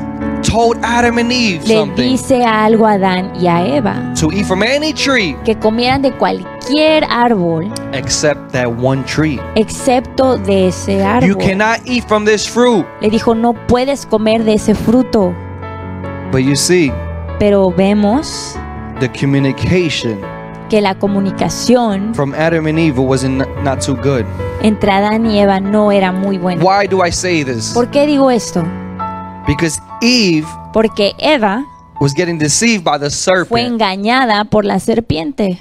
told 0.50 0.78
Adam 0.82 1.18
and 1.18 1.32
Eve 1.32 1.62
le 1.68 1.76
something 1.76 2.10
dice 2.12 2.44
algo 2.46 2.88
a 2.88 2.94
Adán 2.94 3.34
y 3.40 3.48
a 3.48 3.66
Eva 3.78 4.14
to 4.20 4.32
eat 4.32 4.46
from 4.46 4.64
any 4.64 4.94
tree 4.94 5.36
que 5.44 5.56
comieran 5.56 6.02
de 6.02 6.12
cualquier 6.12 7.04
árbol 7.10 7.70
except 7.94 8.52
that 8.54 8.68
one 8.68 9.04
tree. 9.04 9.40
excepto 9.56 10.38
de 10.38 10.68
ese 10.70 10.98
You 10.98 11.04
árbol. 11.04 11.38
cannot 11.46 11.80
eat 11.86 12.06
from 12.08 12.24
this 12.26 12.48
fruit. 12.48 12.86
Le 13.02 13.10
dijo, 13.10 13.36
no 13.36 13.54
puedes 13.68 14.06
comer 14.06 14.44
de 14.46 14.54
ese 14.54 14.74
fruto. 14.74 15.34
But 16.32 16.44
you 16.44 16.56
see, 16.56 16.92
Pero 17.40 17.70
vemos 17.72 18.56
the 19.00 19.10
communication 19.10 20.20
que 20.70 20.82
la 20.82 20.96
comunicación 20.96 22.14
from 22.16 22.34
Adam 22.34 22.68
and 22.68 22.80
Eve 22.80 23.00
wasn't 23.00 23.44
not 23.64 23.80
too 23.82 23.96
good. 23.96 24.26
entre 24.62 24.92
Adán 24.92 25.26
y 25.26 25.40
Eva 25.40 25.60
no 25.60 25.92
era 25.92 26.12
muy 26.12 26.38
buena. 26.38 26.64
Why 26.64 26.88
do 26.88 27.06
I 27.06 27.12
say 27.12 27.44
this? 27.44 27.74
¿Por 27.74 27.90
qué 27.90 28.06
digo 28.08 28.32
esto? 28.32 28.64
Because 29.48 29.80
Eve 30.02 30.46
Porque 30.74 31.14
Eva 31.20 31.66
was 32.00 32.14
getting 32.14 32.38
deceived 32.38 32.84
by 32.84 32.98
the 33.00 33.10
fue 33.10 33.12
serpent, 33.12 33.68
engañada 33.74 34.44
por 34.46 34.66
la 34.66 34.80
serpiente 34.80 35.60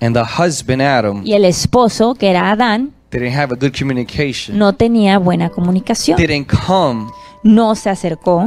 and 0.00 0.14
the 0.16 0.22
husband 0.22 0.80
Adam 0.80 1.22
y 1.24 1.34
el 1.34 1.44
esposo, 1.44 2.14
que 2.14 2.30
era 2.30 2.50
Adán, 2.50 2.92
didn't 3.10 3.34
have 3.36 3.52
a 3.52 3.56
good 3.56 3.72
communication. 3.78 4.56
no 4.58 4.72
tenía 4.72 5.18
buena 5.18 5.50
comunicación. 5.50 6.16
Didn't 6.16 6.46
come 6.48 7.10
No 7.42 7.74
se 7.74 7.90
acercó, 7.90 8.46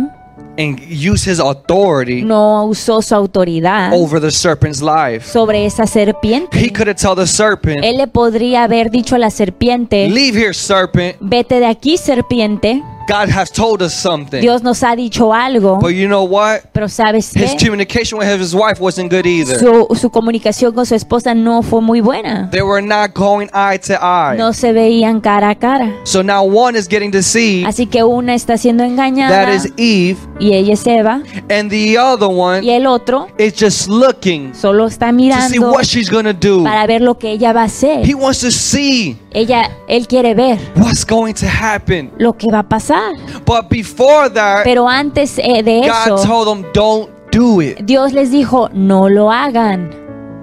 and 0.58 0.80
use 0.90 1.30
his 1.30 1.40
authority 1.40 2.24
no 2.24 2.66
usó 2.66 3.02
su 3.04 3.14
autoridad 3.14 3.92
over 3.94 4.20
the 4.20 4.32
serpent's 4.32 4.82
life. 4.82 5.22
sobre 5.32 5.66
esa 5.68 5.86
serpiente. 5.86 6.58
He 6.58 6.72
could 6.72 6.88
have 6.88 6.96
told 7.00 7.20
the 7.20 7.28
serpent, 7.28 7.84
Él 7.84 7.98
le 7.98 8.08
podría 8.08 8.64
haber 8.64 8.90
dicho 8.90 9.16
a 9.16 9.20
la 9.20 9.30
serpiente, 9.30 10.10
"Leave 10.10 10.40
here, 10.40 10.54
serpent. 10.56 11.18
vete 11.20 11.60
de 11.60 11.68
aquí 11.68 11.98
serpiente, 11.98 12.82
God 13.08 13.30
has 13.30 13.52
told 13.52 13.82
us 13.82 13.94
something." 13.94 14.42
Dios 14.42 14.62
nos 14.64 14.84
ha 14.84 14.96
dicho 14.96 15.34
algo, 15.34 15.80
But 15.80 15.92
you 15.92 16.08
know 16.08 16.24
what? 16.24 16.62
pero 16.74 16.90
¿sabes 16.90 17.32
qué? 17.34 17.46
His 17.46 17.56
communication 17.56 18.20
with 18.20 18.28
his 18.28 18.54
wife 18.54 18.80
wasn't 18.80 19.12
good 19.12 19.26
either. 19.26 19.58
Su, 19.60 19.88
su 19.96 20.10
comunicación 20.10 20.74
con 20.74 20.86
su 20.86 20.96
esposa 20.96 21.34
no 21.34 21.62
fue 21.62 21.82
muy 21.82 22.02
buena. 22.02 22.50
They 22.52 22.62
were 22.62 22.86
not 22.86 23.14
going 23.14 23.48
eye 23.54 23.80
to 23.80 23.94
eye. 23.94 24.38
No 24.38 24.54
se 24.54 24.74
veían 24.74 25.22
cara 25.22 25.50
a 25.50 25.56
cara. 25.56 25.94
So 26.04 26.22
now 26.24 26.44
one 26.44 26.78
is 26.78 26.88
getting 26.88 27.12
deceived. 27.12 27.68
Así 27.68 27.86
que 27.86 28.04
una 28.04 28.36
está 28.36 28.58
siendo 28.58 28.84
engañada 28.84 29.46
That 29.46 29.54
is 29.54 29.72
Eve, 29.78 30.18
y 30.40 30.54
ella 30.54 30.74
es 30.74 30.86
Eva 30.86 31.22
and 31.50 31.70
the 31.70 31.98
other 31.98 32.28
one. 32.28 32.64
y 32.64 32.72
el 32.72 32.88
otro 32.88 33.28
is 33.38 33.54
just 33.60 33.88
looking 33.88 34.54
solo 34.54 34.88
está 34.88 35.12
mirando. 35.12 35.48
to 35.48 35.54
see 35.54 35.60
what 35.60 35.84
she's 35.84 36.10
gonna 36.10 36.34
do. 36.34 36.64
para 36.64 36.86
ver 36.88 37.02
lo 37.02 37.18
que 37.18 37.32
ella 37.32 37.54
va 37.54 37.62
a 37.62 37.66
hacer. 37.66 38.06
He 38.06 38.14
wants 38.14 38.40
to 38.42 38.52
see 38.52 39.18
Ella, 39.38 39.70
él 39.88 40.08
quiere 40.08 40.34
ver 40.34 40.58
what's 40.78 41.06
going 41.06 41.34
to 41.34 41.46
happen. 41.46 42.12
lo 42.18 42.34
que 42.34 42.48
va 42.52 42.60
a 42.60 42.64
pasar. 42.68 43.14
But 43.46 43.70
before 43.70 44.30
that, 44.32 44.64
Pero 44.64 44.88
antes 44.90 45.38
eh, 45.38 45.62
de 45.64 45.82
God 45.82 46.18
eso, 46.18 46.28
told 46.28 46.48
them, 46.48 46.66
don't 46.74 47.10
do 47.32 47.62
it. 47.62 47.80
Dios 47.84 48.14
les 48.14 48.32
dijo, 48.32 48.70
no 48.74 49.08
lo 49.10 49.32
hagan. 49.32 49.92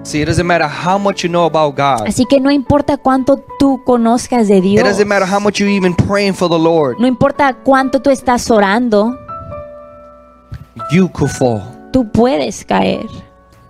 See, 0.03 0.21
it 0.21 0.27
doesn't 0.27 0.45
matter 0.45 0.67
how 0.67 0.97
much 0.99 1.23
you 1.23 1.29
know 1.29 1.45
about 1.45 1.75
God. 1.75 2.07
Así 2.07 2.25
que 2.29 2.39
no 2.39 2.51
importa 2.51 2.95
cuánto 2.97 3.43
tú 3.59 3.81
conozcas 3.83 4.47
de 4.47 4.57
It 4.59 4.63
Dios, 4.63 4.83
doesn't 4.83 5.07
matter 5.07 5.25
how 5.27 5.39
much 5.39 5.59
you 5.59 5.67
even 5.67 5.95
praying 5.95 6.33
for 6.35 6.47
the 6.47 6.59
Lord. 6.59 6.97
no 6.99 7.07
importa 7.07 7.53
cuánto 7.63 7.99
tú 8.01 8.11
estás 8.11 8.49
orando, 8.51 9.17
You 10.91 11.09
could 11.11 11.31
fall. 11.31 11.61
tú 11.91 12.07
puedes 12.11 12.63
caer. 12.63 13.07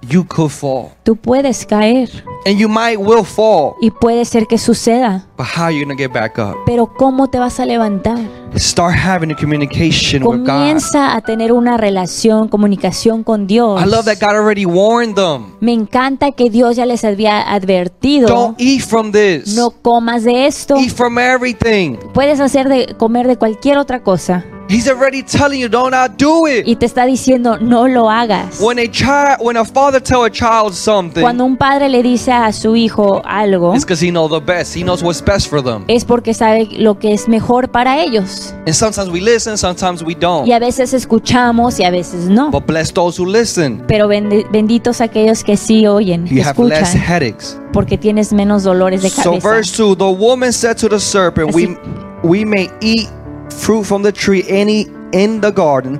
You 0.10 0.26
could 0.28 0.52
fall. 0.52 0.92
Tú 1.04 1.16
puedes 1.16 1.66
caer 1.66 2.10
And 2.46 2.58
you 2.60 2.68
might 2.70 2.98
will 2.98 3.24
fall. 3.24 3.74
y 3.82 3.90
puede 3.92 4.26
ser 4.26 4.46
que 4.48 4.58
suceda. 4.58 5.26
But 5.38 5.48
how 5.56 5.64
are 5.66 5.74
you 5.76 5.84
gonna 5.86 5.98
get 5.98 6.12
back 6.14 6.38
up? 6.38 6.56
Pero 6.66 6.88
¿cómo 6.94 7.28
te 7.30 7.40
vas 7.40 7.60
a 7.60 7.66
levantar? 7.66 8.20
Start 8.56 8.96
having 8.96 9.32
a 9.32 9.36
communication 9.36 10.24
with 10.24 10.40
God. 10.40 10.46
Comienza 10.48 11.16
a 11.16 11.22
tener 11.22 11.52
una 11.52 11.76
relación, 11.78 12.48
comunicación 12.48 13.24
con 13.24 13.48
Dios. 13.48 13.82
I 13.82 13.86
love 13.86 14.06
that 14.06 14.20
God 14.20 14.36
already 14.36 14.66
warned 14.66 15.16
them. 15.16 15.56
Me 15.60 15.74
encanta 15.74 16.32
que 16.32 16.50
Dios 16.50 16.76
ya 16.76 16.86
les 16.86 17.04
había 17.04 17.42
advertido. 17.54 18.28
Don't 18.28 18.60
eat 18.62 18.82
from 18.82 19.12
this. 19.12 19.56
No 19.56 19.72
comas 19.72 20.24
de 20.24 20.46
esto. 20.46 20.76
Eat 20.78 20.92
from 20.94 21.18
everything. 21.18 21.98
Puedes 22.14 22.40
hacer 22.40 22.70
de 22.70 22.96
comer 22.98 23.28
de 23.28 23.38
cualquier 23.38 23.78
otra 23.78 24.04
cosa. 24.04 24.46
He's 24.68 24.88
already 24.88 25.22
telling 25.22 25.60
you, 25.62 25.70
don't 25.70 25.92
not 25.92 26.18
do 26.18 26.48
it. 26.48 26.68
Y 26.68 26.76
te 26.76 26.88
está 26.88 27.06
diciendo, 27.06 27.60
no 27.60 27.88
lo 27.88 28.10
hagas. 28.10 28.60
When 28.60 28.80
a 28.80 28.88
child, 28.90 29.38
when 29.40 29.58
a 29.58 29.64
father 29.64 30.02
tell 30.02 30.24
a 30.24 30.30
child 30.32 30.74
something, 30.74 31.22
Cuando 31.22 31.46
un 31.46 31.56
padre 31.56 31.88
le 31.88 32.02
dice 32.02 32.32
a 32.32 32.52
su 32.52 32.76
hijo 32.76 33.22
algo, 33.26 33.76
it's 33.76 33.84
because 33.86 34.04
he 34.04 34.10
knows 34.10 34.32
the 34.32 34.40
best. 34.40 34.76
He 34.76 34.82
knows 34.82 35.04
what's 35.04 35.24
best 35.24 35.48
for 35.50 35.62
them. 35.64 35.84
es 35.88 36.04
porque 36.04 36.34
sabe 36.34 36.68
lo 36.80 36.98
que 36.98 37.14
es 37.14 37.28
mejor 37.28 37.70
para 37.70 38.02
ellos. 38.02 38.56
And 38.66 38.74
sometimes 38.74 39.10
we 39.10 39.22
listen, 39.22 39.56
sometimes 39.56 40.02
we 40.02 40.16
don't. 40.16 40.48
Y 40.48 40.54
a 40.54 40.60
veces 40.60 40.94
escuchamos 40.96 41.80
y 41.80 41.84
a 41.84 41.92
veces 41.92 42.28
no. 42.28 42.50
But 42.50 42.66
bless 42.66 42.92
those 42.92 43.22
who 43.22 43.28
listen. 43.32 43.84
Pero 43.88 44.08
bende- 44.08 44.48
benditos 44.52 45.00
aquellos 45.00 45.44
que 45.44 45.58
sí 45.58 45.86
oyen, 45.86 46.26
You 46.26 46.42
have 46.44 46.58
less 46.64 46.90
escuchan, 46.96 47.02
headaches. 47.02 47.60
porque 47.72 48.00
tienes 48.00 48.34
menos 48.34 48.64
dolores 48.64 49.04
de 49.04 49.10
So 49.12 49.24
cabeza. 49.34 49.48
verse 49.48 49.72
2, 49.78 49.96
the 49.96 50.06
woman 50.06 50.52
said 50.52 50.76
to 50.78 50.90
the 50.90 51.00
serpent, 51.00 51.54
we, 51.54 51.66
Así- 51.68 51.78
we 52.24 52.44
may 52.46 52.68
eat 52.82 53.08
fruit 53.56 53.86
from 53.86 54.04
the 54.04 54.12
tree 54.12 54.44
any 54.48 54.88
in 55.14 55.42
the 55.42 55.52
garden. 55.52 56.00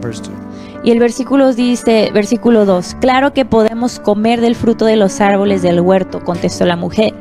Verse 0.00 0.20
2. 0.22 0.32
Y 0.84 0.92
el 0.92 1.00
versículo 1.00 1.52
dice, 1.52 2.10
versículo 2.12 2.64
2, 2.64 2.96
claro 3.00 3.32
que 3.32 3.44
podemos 3.44 3.98
comer 3.98 4.40
del 4.40 4.54
fruto 4.54 4.86
de 4.86 4.96
los 4.96 5.20
árboles 5.20 5.60
del 5.60 5.80
huerto, 5.80 6.22
contestó 6.24 6.64
la 6.64 6.76
mujer. 6.76 7.12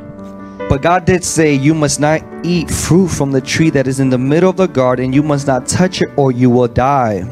But 0.70 0.82
God 0.82 1.06
did 1.06 1.24
say, 1.24 1.58
You 1.58 1.74
must 1.74 2.00
not 2.00 2.22
eat 2.44 2.70
fruit 2.70 3.10
from 3.10 3.32
the 3.32 3.42
tree 3.42 3.72
that 3.72 3.88
is 3.88 4.00
in 4.00 4.10
the 4.10 4.18
middle 4.18 4.50
of 4.50 4.58
the 4.58 4.68
garden. 4.68 5.14
You 5.14 5.24
must 5.24 5.48
not 5.48 5.66
touch 5.66 6.02
it, 6.02 6.10
or 6.18 6.34
you 6.34 6.50
will 6.50 6.68
die. 6.68 7.26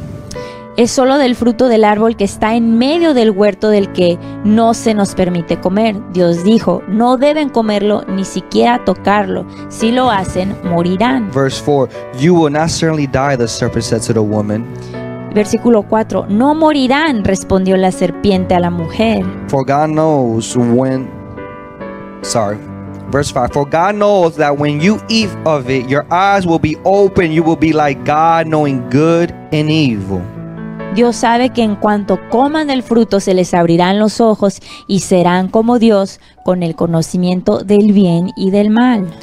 Es 0.78 0.92
solo 0.92 1.18
del 1.18 1.38
fruto 1.38 1.70
del 1.70 1.86
árbol 1.86 2.18
que 2.18 2.26
está 2.26 2.56
en 2.56 2.78
medio 2.78 3.14
del 3.14 3.32
huerto 3.32 3.70
del 3.70 3.94
que 3.94 4.20
no 4.44 4.74
se 4.74 4.94
nos 4.94 5.16
permite 5.16 5.58
comer. 5.58 5.96
Dios 6.12 6.44
dijo, 6.44 6.84
no 6.90 7.16
deben 7.16 7.48
comerlo 7.48 8.04
ni 8.10 8.26
siquiera 8.26 8.84
tocarlo. 8.84 9.46
Si 9.70 9.94
lo 9.94 10.12
hacen, 10.12 10.54
morirán. 10.66 11.32
Verse 11.32 11.64
4 11.64 11.88
You 12.20 12.36
will 12.36 12.52
not 12.52 12.70
certainly 12.70 13.08
die, 13.08 13.38
the 13.38 13.48
serpent 13.48 13.86
said 13.86 14.02
to 14.02 14.14
the 14.14 14.20
woman. 14.20 14.66
Versículo 15.34 15.82
4. 15.82 16.26
No 16.28 16.54
morirán, 16.54 17.24
respondió 17.24 17.78
la 17.78 17.94
serpiente 17.94 18.54
a 18.54 18.60
la 18.60 18.70
mujer. 18.70 19.24
For 19.48 19.66
God 19.66 19.92
knows 19.92 20.58
when. 20.58 21.10
Sorry. 22.22 22.58
Verse 23.14 23.32
5 23.32 23.54
For 23.54 23.66
God 23.66 23.96
knows 23.96 24.36
that 24.36 24.58
when 24.58 24.82
you 24.82 25.00
eat 25.08 25.30
of 25.46 25.70
it, 25.70 25.88
your 25.88 26.06
eyes 26.12 26.46
will 26.46 26.60
be 26.60 26.76
open. 26.84 27.32
You 27.32 27.44
will 27.44 27.58
be 27.58 27.72
like 27.72 28.04
God, 28.04 28.48
knowing 28.48 28.82
good 28.90 29.32
and 29.54 29.72
evil. 29.72 30.22
Dios 30.96 31.18
sabe 31.18 31.50
que 31.50 31.62
en 31.62 31.76
cuanto 31.76 32.18
coman 32.30 32.68
del 32.68 32.82
fruto 32.82 33.20
se 33.20 33.34
les 33.34 33.54
abrirán 33.54 34.00
los 34.00 34.22
ojos 34.22 34.62
y 34.88 35.02
serán 35.02 35.50
como 35.50 35.78
Dios 35.78 36.22
con 36.46 36.64
el 36.64 36.76
conocimiento 36.76 37.66
del 37.66 37.92
bien 37.92 38.32
y 38.38 38.50
del 38.50 38.70
mal. 38.70 39.14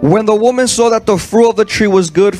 When 0.00 0.26
the 0.26 0.32
woman 0.32 0.68
saw 0.68 0.90
that 0.90 1.04
the 1.04 1.18
fruit 1.18 1.48
of 1.48 1.56
the 1.56 1.64
tree 1.64 1.88
was 1.88 2.08
good 2.08 2.36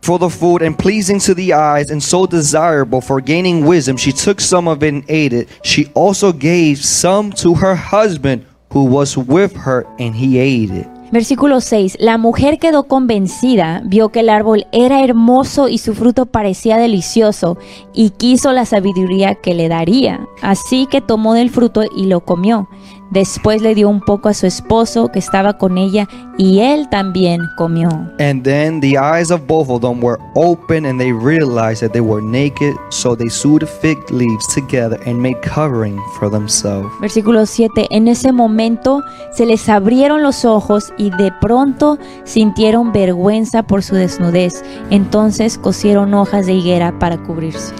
for 0.00 0.18
the 0.18 0.28
food 0.28 0.62
and 0.62 0.76
pleasing 0.76 1.18
to 1.20 1.34
the 1.34 1.52
eyes 1.52 1.90
and 1.90 2.00
so 2.00 2.26
desirable 2.26 3.00
for 3.00 3.20
gaining 3.20 3.66
wisdom, 3.66 3.96
she 3.96 4.12
took 4.12 4.40
some 4.40 4.68
of 4.68 4.82
it 4.84 4.94
and 4.94 5.04
ate 5.08 5.32
it. 5.32 5.48
She 5.64 5.86
also 5.94 6.32
gave 6.32 6.84
some 6.84 7.32
to 7.42 7.54
her 7.54 7.74
husband 7.74 8.44
who 8.70 8.84
was 8.84 9.16
with 9.16 9.56
her, 9.56 9.86
and 9.98 10.14
he 10.14 10.38
ate 10.38 10.70
it. 10.70 10.93
Versículo 11.12 11.60
6. 11.60 11.98
La 12.00 12.18
mujer 12.18 12.58
quedó 12.58 12.84
convencida, 12.84 13.82
vio 13.84 14.08
que 14.08 14.20
el 14.20 14.28
árbol 14.28 14.66
era 14.72 15.04
hermoso 15.04 15.68
y 15.68 15.78
su 15.78 15.94
fruto 15.94 16.26
parecía 16.26 16.76
delicioso, 16.76 17.56
y 17.92 18.10
quiso 18.10 18.52
la 18.52 18.64
sabiduría 18.64 19.34
que 19.36 19.54
le 19.54 19.68
daría. 19.68 20.26
Así 20.42 20.86
que 20.86 21.00
tomó 21.00 21.34
del 21.34 21.50
fruto 21.50 21.82
y 21.96 22.06
lo 22.06 22.20
comió. 22.20 22.68
Después 23.10 23.62
le 23.62 23.74
dio 23.74 23.88
un 23.88 24.00
poco 24.00 24.28
a 24.28 24.34
su 24.34 24.46
esposo 24.46 25.10
que 25.12 25.18
estaba 25.18 25.58
con 25.58 25.78
ella, 25.78 26.08
y 26.36 26.60
él 26.60 26.88
también 26.88 27.42
comió. 27.56 27.88
And 28.18 28.42
then 28.42 28.80
the 28.80 28.98
eyes 28.98 29.30
of 29.30 29.46
both 29.46 29.68
of 29.70 29.82
them 29.82 30.02
were 30.02 30.18
open, 30.34 30.86
and 30.86 30.98
they 30.98 31.12
realized 31.12 31.80
that 31.82 31.92
they 31.92 32.00
were 32.00 32.22
naked. 32.22 32.74
So 32.90 33.14
they 33.16 33.30
sewed 33.30 33.66
fig 33.66 33.98
leaves 34.10 34.46
together 34.52 34.98
and 35.06 35.20
made 35.20 35.40
covering 35.42 35.98
for 36.18 36.30
themselves. 36.30 36.88
Versículo 37.00 37.46
7. 37.46 37.86
En 37.90 38.08
ese 38.08 38.32
momento 38.32 39.02
se 39.32 39.46
les 39.46 39.68
abrieron 39.68 40.22
los 40.22 40.44
ojos 40.44 40.92
y 40.98 41.10
de 41.10 41.32
pronto 41.40 41.98
sintieron 42.24 42.92
vergüenza 42.92 43.62
por 43.62 43.82
su 43.82 43.94
desnudez. 43.94 44.64
Entonces 44.90 45.58
cosieron 45.58 46.14
hojas 46.14 46.46
de 46.46 46.54
higuera 46.54 46.98
para 46.98 47.22
cubrirse. 47.22 47.74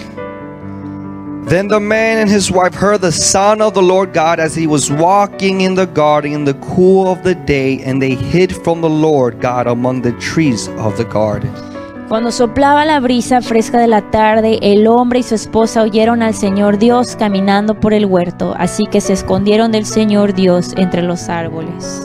Then 1.46 1.68
the 1.68 1.78
man 1.78 2.18
and 2.18 2.30
his 2.30 2.50
wife 2.50 2.74
heard 2.74 3.02
the 3.02 3.12
sound 3.12 3.60
of 3.60 3.74
the 3.74 3.82
Lord 3.82 4.14
God 4.14 4.40
as 4.40 4.56
he 4.56 4.66
was 4.66 4.90
walking 4.90 5.60
in 5.60 5.74
the 5.74 5.86
garden 5.86 6.32
in 6.32 6.44
the 6.46 6.54
cool 6.54 7.12
of 7.12 7.22
the 7.22 7.34
day, 7.34 7.82
and 7.84 8.00
they 8.00 8.14
hid 8.14 8.50
from 8.50 8.80
the 8.80 8.88
Lord 8.88 9.42
God 9.42 9.66
among 9.66 10.00
the 10.00 10.12
trees 10.12 10.68
of 10.78 10.96
the 10.96 11.04
garden. 11.04 11.52
Cuando 12.08 12.30
soplaba 12.30 12.86
la 12.86 12.98
brisa 12.98 13.42
fresca 13.42 13.78
de 13.78 13.88
la 13.88 14.10
tarde, 14.10 14.58
el 14.62 14.86
hombre 14.86 15.18
y 15.18 15.22
su 15.22 15.34
esposa 15.34 15.82
oyeron 15.82 16.22
al 16.22 16.32
Señor 16.32 16.78
Dios 16.78 17.14
caminando 17.14 17.78
por 17.78 17.92
el 17.92 18.06
huerto, 18.06 18.54
así 18.58 18.86
que 18.86 19.02
se 19.02 19.12
escondieron 19.12 19.70
del 19.70 19.84
Señor 19.84 20.32
Dios 20.32 20.72
entre 20.78 21.02
los 21.02 21.28
árboles. 21.28 22.02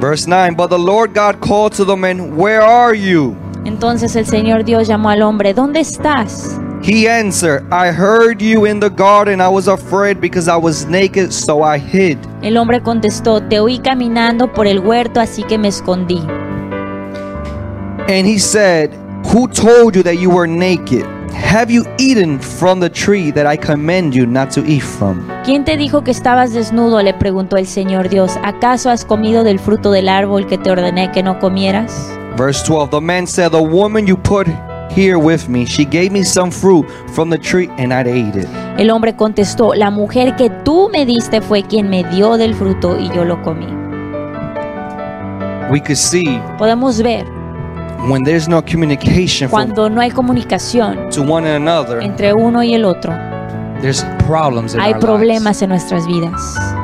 Verse 0.00 0.28
9 0.28 0.54
But 0.56 0.70
the 0.70 0.78
Lord 0.78 1.12
God 1.12 1.40
called 1.40 1.72
to 1.76 1.84
the 1.84 1.96
man, 1.96 2.36
Where 2.36 2.62
are 2.62 2.96
you? 2.96 3.34
Entonces 3.64 4.14
el 4.14 4.26
Señor 4.26 4.64
Dios 4.64 4.86
llamó 4.86 5.10
al 5.10 5.22
hombre, 5.22 5.54
¿dónde 5.54 5.80
estás? 5.80 6.60
He 6.84 7.08
answered, 7.08 7.64
I 7.72 7.92
heard 7.92 8.42
you 8.42 8.66
in 8.66 8.78
the 8.78 8.90
garden. 8.90 9.40
I 9.40 9.48
was 9.48 9.68
afraid 9.68 10.20
because 10.20 10.48
I 10.48 10.58
was 10.58 10.84
naked, 10.84 11.32
so 11.32 11.62
I 11.62 11.78
hid. 11.78 12.18
El 12.42 12.58
hombre 12.58 12.82
contestó, 12.82 13.40
te 13.40 13.58
oí 13.58 13.78
caminando 13.78 14.52
por 14.52 14.66
el 14.66 14.80
huerto, 14.80 15.18
así 15.18 15.44
que 15.44 15.56
me 15.56 15.68
escondí. 15.68 16.20
And 18.06 18.26
he 18.26 18.38
said, 18.38 18.90
Who 19.32 19.48
told 19.48 19.96
you 19.96 20.02
that 20.02 20.18
you 20.18 20.28
were 20.28 20.46
naked? 20.46 21.06
Have 21.32 21.72
you 21.72 21.86
eaten 21.98 22.38
from 22.38 22.80
the 22.80 22.90
tree 22.90 23.30
that 23.32 23.46
I 23.46 23.56
command 23.56 24.14
you 24.14 24.26
not 24.26 24.50
to 24.50 24.60
eat 24.66 24.82
from? 24.82 25.26
¿Quién 25.42 25.64
te 25.64 25.78
dijo 25.78 26.04
que 26.04 26.10
estabas 26.10 26.52
desnudo? 26.52 27.00
le 27.00 27.14
preguntó 27.14 27.56
el 27.56 27.66
Señor 27.66 28.10
Dios. 28.10 28.32
¿Acaso 28.44 28.90
has 28.90 29.06
comido 29.06 29.42
del 29.42 29.58
fruto 29.58 29.90
del 29.90 30.10
árbol 30.10 30.46
que 30.46 30.58
te 30.58 30.70
ordené 30.70 31.10
que 31.12 31.22
no 31.22 31.38
comieras? 31.38 32.10
Verse 32.36 32.62
12 32.66 32.90
The 32.90 33.00
man 33.00 33.26
said, 33.26 33.52
The 33.52 33.62
woman 33.62 34.06
you 34.06 34.18
put 34.18 34.48
here 34.90 35.18
with 35.18 35.48
me, 35.48 35.64
she 35.66 35.84
gave 35.84 36.10
me 36.12 36.22
some 36.24 36.50
fruit 36.50 36.86
from 37.14 37.30
the 37.30 37.38
tree, 37.38 37.68
and 37.78 37.92
I 37.92 38.00
ate 38.00 38.36
it. 38.36 38.48
El 38.78 38.90
hombre 38.90 39.14
contestó, 39.14 39.74
la 39.74 39.90
mujer 39.90 40.36
que 40.36 40.50
tú 40.50 40.88
me 40.92 41.04
diste 41.06 41.40
fue 41.40 41.62
quien 41.62 41.88
me 41.88 42.04
dio 42.04 42.36
del 42.36 42.54
fruto 42.54 42.98
y 42.98 43.08
yo 43.14 43.24
lo 43.24 43.40
comí. 43.42 43.66
We 45.70 45.80
could 45.80 45.96
see 45.96 46.38
Podemos 46.58 47.02
ver 47.02 47.24
when 48.08 48.22
there's 48.22 48.48
no 48.48 48.62
communication 48.62 49.48
cuando 49.48 49.88
no 49.88 50.00
hay 50.00 50.10
comunicación 50.10 51.10
to 51.10 51.22
one 51.22 51.46
another, 51.46 52.02
entre 52.02 52.34
uno 52.34 52.62
y 52.62 52.74
el 52.74 52.84
otro, 52.84 53.12
there's 53.80 54.04
problems 54.26 54.74
in 54.74 54.80
hay 54.80 54.92
our 54.92 55.00
problemas 55.00 55.62
en 55.62 55.70
nuestras 55.70 56.06
vidas. 56.06 56.32
lives. 56.32 56.74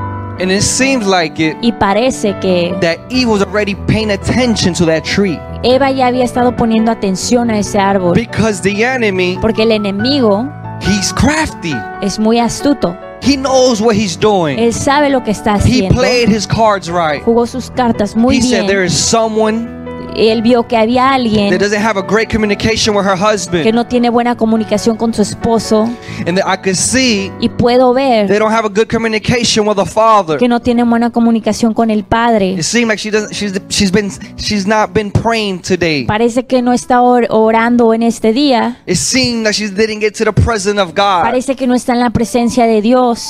And 0.41 0.51
it 0.51 0.63
seems 0.63 1.07
like 1.07 1.39
it 1.39 1.55
Y 1.61 1.73
parece 1.73 2.35
que 2.41 2.75
that 2.81 2.97
Eve 3.11 3.29
was 3.29 3.43
already 3.43 3.75
paying 3.87 4.11
attention 4.11 4.73
to 4.75 4.87
that 4.87 5.05
tree 5.05 5.39
Eva 5.63 5.91
ya 5.91 6.07
había 6.07 6.25
estado 6.25 6.57
poniendo 6.57 6.91
atención 6.91 7.51
a 7.51 7.59
ese 7.59 7.79
árbol, 7.79 8.15
because 8.15 8.63
the 8.63 8.83
enemy, 8.85 9.39
porque 9.41 9.63
el 9.65 9.73
enemigo 9.73 10.49
he's 10.81 11.13
crafty. 11.13 11.75
es 12.01 12.19
muy 12.19 12.39
astuto. 12.39 12.97
He 13.23 13.37
knows 13.37 13.83
what 13.83 13.95
he's 13.95 14.19
doing. 14.19 14.59
Él 14.59 14.73
sabe 14.73 15.11
lo 15.11 15.23
que 15.23 15.31
está 15.33 15.57
He 15.57 15.59
haciendo. 15.59 16.01
played 16.01 16.31
his 16.31 16.47
cards 16.47 16.89
right. 16.89 17.23
Jugó 17.23 17.47
sus 17.47 17.71
cartas 17.71 18.17
muy 18.17 18.39
He 18.39 18.41
said 18.43 18.67
there 18.67 18.79
bien. 18.81 18.87
is 18.87 18.95
someone 18.95 19.80
Él 20.17 20.43
vio 20.43 20.67
que 20.67 20.77
había 20.77 21.13
alguien 21.13 21.51
that 21.51 21.59
doesn't 21.61 21.83
have 21.83 21.99
a 21.99 22.03
great 22.03 22.31
communication 22.31 22.95
with 22.97 23.05
her 23.05 23.17
que 23.17 23.35
husband, 23.35 23.75
no 23.75 23.87
tiene 23.87 24.11
buena 24.11 24.37
comunicación 24.37 24.97
con 24.97 25.13
su 25.15 25.23
esposo 25.23 25.89
and 26.27 26.39
that 26.39 26.47
I 26.47 26.57
could 26.57 26.77
see 26.77 27.31
y 27.41 27.49
puedo 27.49 27.95
they 27.95 28.27
ver 28.27 28.39
don't 28.39 28.53
have 28.53 28.67
a 28.67 28.69
good 28.69 28.89
communication 28.89 29.67
with 29.67 29.77
the 29.77 29.87
father. 29.87 30.39
que 30.39 30.49
no 30.49 30.61
tiene 30.61 30.85
buena 30.85 31.11
comunicación 31.11 31.75
con 31.75 31.91
el 31.91 32.05
padre. 32.05 32.53
It 32.53 32.63
seems 32.63 32.89
like 32.89 32.99
she 32.99 33.11
doesn't. 33.11 33.33
She's 33.35 33.53
she's 33.69 33.91
been 33.93 34.11
she's 34.37 34.67
not 34.67 34.93
been 34.93 35.11
praying 35.11 35.61
today. 35.63 36.05
Parece 36.07 36.47
que 36.47 36.63
no 36.63 36.73
está 36.73 37.01
or- 37.03 37.27
orando 37.31 37.93
en 37.95 38.03
este 38.03 38.33
día. 38.33 38.79
It 38.87 38.97
seemed 38.97 39.45
that 39.45 39.55
she 39.55 39.69
didn't 39.69 40.01
get 40.01 40.15
to 40.19 40.25
the 40.25 40.33
presence 40.33 40.81
of 40.81 40.91
God. 40.91 41.23
Parece 41.23 41.55
que 41.57 41.67
no 41.67 41.75
está 41.75 41.93
en 41.93 42.01
la 42.01 42.11
presencia 42.11 42.67
de 42.67 42.81
Dios. 42.83 43.23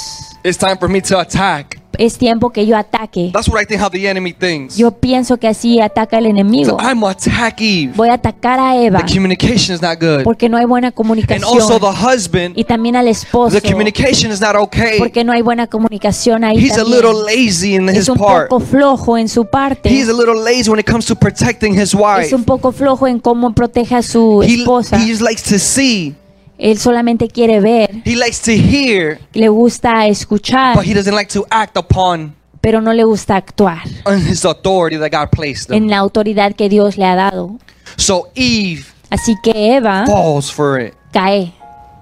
It's 0.43 0.59
time 0.59 0.77
for 0.79 0.89
me 0.89 1.01
to 1.03 1.19
attack. 1.19 1.80
Es 1.99 2.17
tiempo 2.19 2.51
que 2.51 2.67
yo 2.67 2.77
ataque. 2.77 3.31
That's 3.33 3.49
what 3.49 3.61
I 3.63 3.67
think 3.67 3.81
how 3.83 3.91
the 3.91 4.09
enemy 4.09 4.33
thinks. 4.33 4.77
Yo 4.77 4.91
pienso 4.91 5.37
que 5.37 5.49
así 5.49 5.81
ataca 5.81 6.19
el 6.19 6.25
So 6.25 6.31
enemigo. 6.31 6.77
I'm 6.81 7.01
gonna 7.01 7.11
attack 7.13 7.61
Eve. 7.61 7.93
Voy 7.97 8.09
a 8.09 8.15
atacar 8.15 8.59
a 8.59 8.77
Eva 8.77 9.05
The 9.05 9.13
communication 9.15 9.75
is 9.75 9.83
not 9.83 9.99
good, 10.01 10.23
porque 10.25 10.49
no 10.49 10.57
hay 10.57 10.65
buena 10.67 10.89
and 10.89 11.45
also 11.45 11.75
the 11.75 11.81
comunicación. 11.81 12.15
husband. 12.15 12.59
Y 12.59 12.65
también 12.65 12.97
al 12.97 13.09
esposo 13.09 13.61
The 13.61 13.69
communication 13.71 14.31
is 14.33 14.41
not 14.41 14.55
okay. 14.57 14.99
porque 14.99 15.25
no 15.25 15.33
hay 15.33 15.43
buena 15.43 15.67
comunicación 15.67 16.45
ahí 16.45 16.59
He's 16.59 16.79
a 16.79 16.85
little 16.85 17.13
lazy 17.27 17.75
in 17.75 17.89
Es 17.89 17.99
his 17.99 18.09
un 18.09 18.17
part. 18.19 18.49
poco 18.49 18.61
flojo 18.65 19.19
en 19.19 19.29
su 19.29 19.45
parte. 19.45 19.89
He's 19.89 20.09
a 20.09 20.13
little 20.13 20.35
lazy 20.43 20.71
when 20.71 20.79
it 20.81 20.87
comes 20.87 21.07
to 21.07 21.15
protecting 21.17 21.75
his 21.79 21.95
wife. 21.95 22.23
Es 22.27 22.33
un 22.33 22.45
poco 22.45 22.73
flojo 22.73 23.07
en 23.07 23.19
cómo 23.21 23.53
protege 23.55 23.95
a 23.97 24.03
su 24.03 24.43
He, 24.43 24.55
esposa. 24.61 24.97
he 24.99 25.09
just 25.11 25.23
likes 25.23 25.43
to 25.43 25.59
see. 25.59 26.15
Él 26.61 26.79
solamente 26.79 27.29
quiere 27.29 27.61
ver, 27.61 28.03
He 28.05 28.17
likes 28.17 28.41
to 28.43 28.53
hear, 28.53 29.19
le 29.33 29.49
gusta 29.49 30.07
escuchar, 30.07 30.77
but 30.77 30.85
he 30.85 30.95
doesn't 30.95 31.15
like 31.15 31.33
to 31.33 31.47
act 31.51 31.77
upon 31.77 32.35
pero 32.61 32.81
no 32.83 32.93
le 32.93 33.05
gusta 33.05 33.37
actuar 33.37 33.83
on 34.05 34.19
his 34.19 34.45
authority 34.45 34.99
that 34.99 35.11
God 35.11 35.31
placed 35.31 35.71
en 35.71 35.89
la 35.89 35.97
autoridad 35.99 36.55
que 36.55 36.69
Dios 36.69 36.99
le 36.99 37.07
ha 37.07 37.15
dado. 37.15 37.59
So 37.97 38.29
Eve 38.35 38.85
Así 39.11 39.35
que 39.43 39.75
Eva 39.77 40.05
falls 40.07 40.53
for 40.53 40.81
it. 40.81 40.95
cae. 41.13 41.53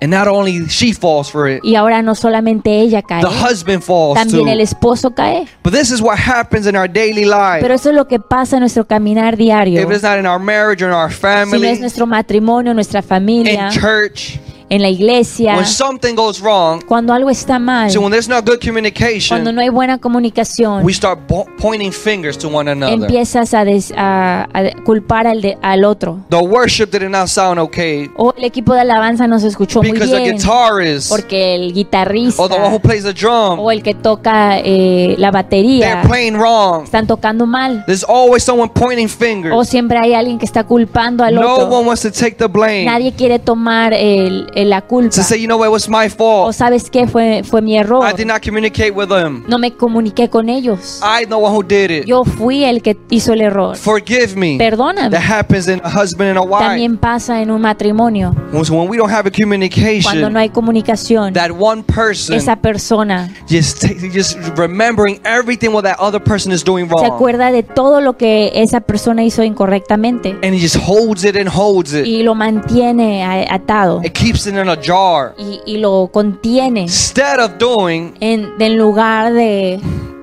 And 0.01 0.13
not 0.13 0.29
only 0.29 0.69
she 0.69 0.93
falls 0.93 1.29
for 1.29 1.49
it, 1.49 1.61
Y 1.65 1.75
ahora 1.75 2.03
no 2.03 2.15
solamente 2.15 2.79
ella 2.81 3.03
cae, 3.03 3.21
the 3.21 3.27
husband 3.29 3.83
falls 3.83 4.15
también 4.15 4.49
el 4.49 4.59
too. 4.59 4.63
esposo 4.63 5.13
cae. 5.13 5.49
But 5.65 5.73
this 5.73 5.91
is 5.91 6.01
what 6.01 6.19
happens 6.19 6.67
in 6.67 6.77
our 6.77 6.89
daily 6.89 7.25
life. 7.25 7.61
Pero 7.61 7.75
eso 7.75 7.89
es 7.91 7.97
lo 7.97 8.07
que 8.07 8.21
pasa 8.21 8.57
en 8.57 8.61
nuestro 8.61 8.87
caminar 8.87 9.37
diario. 9.37 9.81
If 9.81 9.91
it's 9.91 10.03
not 10.05 10.19
in 10.19 10.27
our 10.27 10.39
marriage 10.39 10.83
or 10.83 10.89
in 10.89 10.95
our 10.95 11.11
Si 11.11 11.21
no 11.23 11.29
es 11.31 11.51
family, 11.51 11.81
nuestro 11.81 12.07
matrimonio, 12.07 12.75
nuestra 12.75 13.01
in 13.01 13.07
familia, 13.07 13.71
church, 13.71 14.39
en 14.71 14.83
la 14.83 14.89
iglesia, 14.89 15.55
when 15.55 15.65
something 15.67 16.15
goes 16.15 16.41
wrong, 16.41 16.83
cuando 16.87 17.13
algo 17.13 17.31
está 17.31 17.59
mal, 17.59 17.91
so 17.91 18.01
when 18.01 18.11
there's 18.11 18.29
not 18.29 18.41
good 18.45 18.59
cuando 18.59 18.67
communication, 18.67 19.55
no 19.55 19.61
hay 19.61 19.69
buena 19.71 19.99
comunicación, 19.99 20.85
we 20.85 20.93
start 20.93 21.19
pointing 21.61 21.93
fingers 21.93 22.37
to 22.37 22.49
one 22.49 22.71
another. 22.71 22.95
empiezas 22.95 23.55
a, 23.55 23.65
des- 23.65 23.93
a- 23.97 24.47
a 24.53 24.71
culpar 24.85 25.27
al, 25.27 25.41
de- 25.41 25.57
al 25.63 25.85
otro. 25.85 26.19
The 26.29 26.37
worship 26.39 26.91
did 26.91 27.09
not 27.09 27.29
sound 27.29 27.59
okay 27.59 28.11
O 28.17 28.33
el 28.37 28.45
equipo 28.45 28.75
de 28.75 28.81
alabanza 28.81 29.27
no 29.27 29.39
se 29.39 29.49
escuchó 29.49 29.81
muy 29.83 29.93
because 29.93 30.11
the 30.11 30.19
bien 30.23 30.37
guitarist 30.37 31.09
porque 31.11 31.55
el 31.55 31.73
guitarrista 31.73 32.43
or 32.43 32.49
the 32.49 32.57
one 32.57 32.69
who 32.75 32.79
plays 32.81 33.05
the 33.05 33.13
drum, 33.13 33.59
o 33.59 33.71
el 33.71 33.83
que 33.83 33.95
toca 33.95 34.59
eh, 34.59 35.15
la 35.19 35.31
batería 35.31 35.87
they're 36.03 36.09
playing 36.09 36.37
wrong. 36.37 36.85
están 36.85 37.07
tocando 37.07 37.47
mal. 37.47 37.85
There's 37.87 38.05
always 38.05 38.43
someone 38.45 38.71
pointing 38.73 39.09
fingers. 39.09 39.55
O 39.55 39.65
siempre 39.65 39.99
hay 39.99 40.15
alguien 40.15 40.39
que 40.39 40.45
está 40.45 40.65
culpando 40.65 41.25
al 41.25 41.35
No 41.35 41.55
otro. 41.55 41.67
one 41.69 41.87
wants 41.89 42.03
to 42.03 42.11
take 42.11 42.33
the 42.37 42.47
blame. 42.47 42.85
Nadie 42.85 43.13
quiere 43.13 43.39
tomar 43.39 43.93
el- 43.93 44.47
la 44.65 44.83
culpa. 44.83 45.11
To 45.15 45.23
say, 45.23 45.39
you 45.41 45.47
know 45.47 45.57
what, 45.59 45.69
it 45.69 45.73
was 45.73 45.89
my 45.89 46.07
O 46.07 46.11
fault. 46.11 46.55
sabes 46.55 46.91
qué 46.91 47.07
fue, 47.07 47.43
fue 47.45 47.63
mi 47.63 47.77
error. 47.77 48.01
I 48.05 48.13
did 48.15 48.27
not 48.27 48.41
communicate 48.43 48.93
with 48.93 49.09
them. 49.09 49.45
No 49.49 49.59
me 49.59 49.73
comuniqué 49.73 50.29
con 50.29 50.49
ellos. 50.49 51.01
I 51.03 51.25
one 51.31 51.53
who 51.55 51.63
did 51.63 51.91
it. 51.91 52.07
Yo 52.07 52.25
fui 52.25 52.65
el 52.65 52.83
que 52.83 52.97
hizo 53.11 53.33
el 53.33 53.41
error. 53.41 53.77
Forgive 53.77 54.37
me. 54.37 54.59
Perdóname. 54.59 55.11
That 55.11 55.23
happens 55.23 55.69
in 55.69 55.81
a 55.85 55.89
husband 55.91 56.31
and 56.31 56.39
a 56.39 56.43
wife. 56.43 56.65
También 56.65 56.99
pasa 56.99 57.41
en 57.43 57.51
un 57.51 57.61
matrimonio. 57.61 58.35
When 58.53 58.89
we 58.89 58.97
don't 58.97 59.11
have 59.11 59.27
a 59.27 59.31
Cuando 59.31 59.43
communication, 59.43 60.33
no 60.33 60.39
hay 60.39 60.49
comunicación, 60.51 61.33
that 61.35 61.51
one 61.51 61.83
person 61.83 62.37
esa 62.37 62.57
persona 62.57 63.29
just 63.49 63.85
just 64.13 64.37
remembering 64.57 65.21
everything 65.25 65.71
what 65.73 65.83
that 65.85 65.97
other 65.99 66.21
person 66.23 66.53
is 66.53 66.63
doing 66.65 66.89
se 66.89 66.95
wrong, 66.95 67.05
acuerda 67.13 67.51
de 67.53 67.63
todo 67.63 68.01
lo 68.01 68.17
que 68.17 68.51
esa 68.55 68.81
persona 68.81 69.23
hizo 69.25 69.43
incorrectamente 69.43 70.31
and 70.43 70.55
he 70.55 70.59
just 70.61 70.77
holds 70.77 71.25
it 71.25 71.37
and 71.37 71.49
holds 71.49 71.93
it. 71.93 72.07
y 72.07 72.23
lo 72.23 72.35
mantiene 72.35 73.25
atado 73.51 74.01
It 74.05 74.13
keeps 74.13 74.47
it 74.49 74.61
in 74.61 74.69
a 74.69 74.77
jar. 74.81 75.35
y, 75.39 75.61
y 75.67 75.79
lo 75.79 76.09
contiene 76.13 76.83
Instead 76.83 77.41
of 77.41 77.59
doing, 77.59 78.15
en, 78.21 78.53
en 78.59 78.77
lugar 78.77 79.33
de 79.33 79.81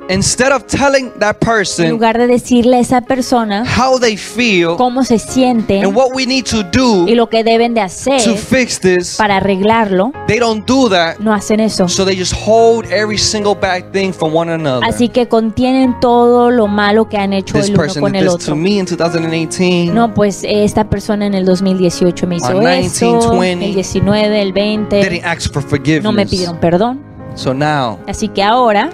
instead 0.09 0.51
of 0.51 0.65
telling 0.67 1.11
that 1.19 1.37
en 1.41 1.47
person 1.47 1.89
lugar 1.89 2.17
de 2.17 2.27
decirle 2.27 2.77
a 2.77 2.79
esa 2.79 3.01
persona 3.01 3.63
how 3.77 3.99
they 3.99 4.17
feel 4.17 4.75
cómo 4.77 5.03
se 5.03 5.19
siente 5.19 5.81
and 5.81 5.95
what 5.95 6.09
we 6.13 6.25
need 6.25 6.45
to 6.45 6.63
do 6.63 7.07
y 7.07 7.15
lo 7.15 7.29
que 7.29 7.43
deben 7.43 7.73
de 7.73 7.81
hacer 7.81 8.23
to 8.23 8.35
fix 8.35 8.79
this, 8.79 9.15
para 9.17 9.37
arreglarlo, 9.37 10.11
they 10.27 10.39
don't 10.39 10.67
do 10.67 10.89
that. 10.89 11.17
no 11.19 11.33
hacen 11.33 11.59
eso. 11.59 11.87
So 11.87 12.05
they 12.05 12.17
just 12.17 12.33
hold 12.33 12.85
every 12.91 13.17
single 13.17 13.55
bad 13.55 13.91
thing 13.91 14.11
from 14.11 14.35
one 14.35 14.51
another. 14.51 14.87
Así 14.87 15.09
que 15.09 15.27
contienen 15.27 15.99
todo 15.99 16.51
lo 16.51 16.67
malo 16.67 17.07
que 17.09 17.17
han 17.17 17.33
hecho 17.33 17.57
This 17.57 17.65
el 17.65 17.73
uno 17.73 17.83
person 17.83 18.01
con 18.01 18.11
did 18.11 18.19
el 18.19 18.25
this 18.25 18.35
otro. 18.35 18.53
to 18.53 18.55
me 18.55 18.79
in 18.79 18.85
2018. 18.85 19.93
No, 19.93 20.13
pues 20.13 20.41
esta 20.43 20.89
persona 20.89 21.25
en 21.25 21.33
el 21.33 21.45
2018 21.45 22.27
me 22.27 22.37
hizo 22.37 22.47
On 22.47 22.59
19, 22.63 22.79
eso, 22.85 23.39
20, 23.39 23.65
el 23.65 23.73
19, 23.75 24.41
el 24.41 24.53
They 24.53 24.77
20, 24.77 25.09
didn't 25.09 25.25
ask 25.25 25.51
for 25.51 25.63
no 26.01 26.11
me 26.11 26.25
pidieron 26.25 26.59
perdón. 26.59 27.01
So 27.35 27.53
now 27.53 27.99
Así 28.07 28.29
que 28.29 28.41
ahora 28.41 28.89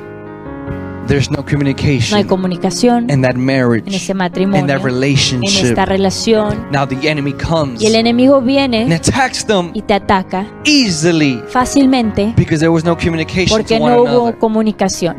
there's 1.07 1.29
no 1.29 1.37
no 1.37 1.43
hay 1.43 1.51
communication 1.53 2.27
comunicación 2.27 3.09
in 3.09 3.21
that 3.21 3.35
en 3.35 3.45
marriage, 3.45 3.87
ese 3.87 4.11
in 4.11 4.17
matrimonio, 4.17 4.67
that 4.67 4.77
en 4.77 4.83
relationship. 4.83 5.65
esta 5.69 5.85
relación. 5.85 6.67
Now 6.71 6.85
the 6.85 7.09
enemy 7.09 7.33
comes 7.33 7.81
Y 7.81 7.87
el 7.87 7.95
enemigo 7.95 8.37
and 8.37 8.47
viene 8.47 8.95
attacks 8.95 9.45
them 9.45 9.71
y 9.73 9.81
te 9.81 9.93
ataca 9.93 10.45
easily 10.65 11.41
fácilmente 11.47 12.33
because 12.37 12.59
there 12.59 12.69
was 12.69 12.83
no 12.83 12.95
communication 12.97 13.57
porque 13.57 13.79
no 13.79 14.03
hubo 14.03 14.27
another. 14.27 14.37
comunicación. 14.37 15.15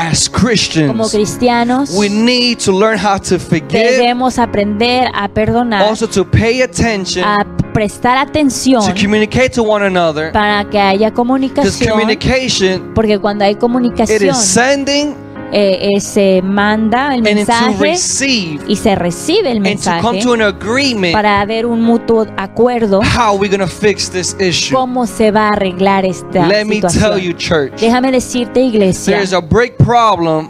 As 0.00 0.28
Como 0.28 0.46
Christians, 0.46 1.10
cristianos 1.10 1.90
we 1.90 2.08
need 2.08 2.58
to 2.64 2.70
learn 2.70 2.96
how 2.96 3.18
to 3.18 3.36
forgive, 3.36 3.68
debemos 3.98 4.38
aprender 4.38 5.08
a 5.12 5.28
perdonar, 5.28 5.82
also 5.82 6.06
to 6.06 6.24
pay 6.24 6.62
attention, 6.62 7.24
a 7.24 7.44
prestar 7.72 8.16
atención 8.16 8.80
to 8.86 8.94
communicate 8.94 9.50
to 9.50 9.62
one 9.64 9.84
another. 9.84 10.30
para 10.30 10.64
que 10.70 10.78
haya 10.78 11.08
Because 11.10 11.16
comunicación. 11.16 11.90
communication, 11.90 12.94
Porque 12.94 13.18
cuando 13.18 13.44
hay 13.44 13.52
it 13.54 13.58
comunicación, 13.58 14.30
is 14.30 14.36
sending 14.36 15.16
eh, 15.52 15.92
eh, 15.94 16.00
se 16.00 16.42
manda 16.42 17.14
el 17.14 17.22
to 17.22 17.34
mensaje 17.34 17.76
receive 17.80 18.60
y 18.68 18.76
se 18.76 18.94
recibe 18.94 19.50
el 19.50 19.58
to 19.58 19.62
mensaje 19.62 20.20
to 20.20 20.34
agreement 20.34 21.12
para 21.14 21.40
haber 21.40 21.66
un 21.66 21.82
mutuo 21.82 22.26
acuerdo 22.36 23.00
how 23.00 23.34
we're 23.34 23.48
going 23.48 23.58
to 23.58 23.66
fix 23.66 24.10
this 24.10 24.36
issue. 24.40 24.74
cómo 24.74 25.06
se 25.06 25.30
va 25.30 25.48
a 25.48 25.52
arreglar 25.52 26.04
esta 26.04 26.46
Let 26.46 26.66
situación. 26.66 27.20
you, 27.20 27.32
church, 27.32 27.72
Déjame 27.80 28.10
decirte, 28.12 28.60
iglesia, 28.60 29.20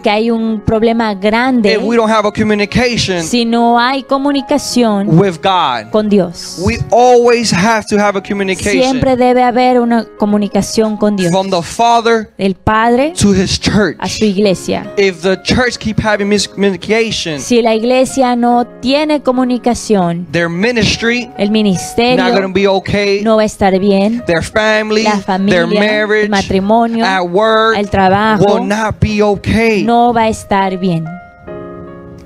que 0.03 0.11
hay 0.11 0.31
un 0.31 0.61
problema 0.65 1.15
grande 1.15 1.73
if 1.75 1.83
we 1.83 1.97
don't 1.97 2.11
have 2.11 2.27
a 2.27 2.33
communication 2.33 3.23
si 3.23 3.45
no 3.45 3.79
hay 3.79 4.03
comunicación 4.03 5.09
with 5.19 5.37
God. 5.43 5.91
con 5.91 6.09
Dios. 6.09 6.61
We 6.65 6.79
always 6.91 7.53
have 7.53 7.87
to 7.87 7.99
have 7.99 8.17
a 8.19 8.23
communication 8.23 8.83
Siempre 8.83 9.17
debe 9.17 9.43
haber 9.43 9.81
una 9.81 10.05
comunicación 10.19 10.97
con 10.97 11.17
Dios. 11.17 11.31
from 11.31 11.51
the 11.51 11.63
Father 11.63 12.31
Del 12.39 12.55
Padre 12.55 13.13
to 13.21 13.33
His 13.33 13.61
church. 13.61 13.97
a 13.99 14.09
su 14.09 14.25
iglesia. 14.25 14.88
If 14.97 15.23
the 15.23 15.37
church 15.43 15.79
keep 15.79 15.99
having 16.01 16.29
miscommunication, 16.29 17.41
Si 17.41 17.63
la 17.63 17.75
iglesia 17.75 18.35
no 18.37 18.65
tiene 18.81 19.23
comunicación, 19.23 20.27
their 20.33 20.49
ministry 20.49 21.31
el 21.39 21.51
not 21.51 21.53
going 21.53 21.53
to 21.53 21.53
ministerio 21.53 22.53
be 22.53 22.67
okay. 22.67 23.23
no 23.23 23.37
va 23.37 23.43
a 23.43 23.47
estar 23.47 23.79
bien, 23.79 24.23
Their 24.27 24.43
family, 24.43 25.05
la 25.05 25.19
familia, 25.19 25.67
their 25.67 25.67
marriage, 25.67 26.25
el 26.25 26.31
matrimonio, 26.31 27.05
at 27.05 27.23
work 27.29 27.77
el 27.77 27.89
trabajo 27.91 28.45
will 28.45 28.67
not 28.67 28.99
be 29.01 29.23
okay. 29.23 29.85
no 29.85 30.13
va 30.13 30.23
a 30.23 30.29
estar 30.29 30.79
bien. 30.79 31.05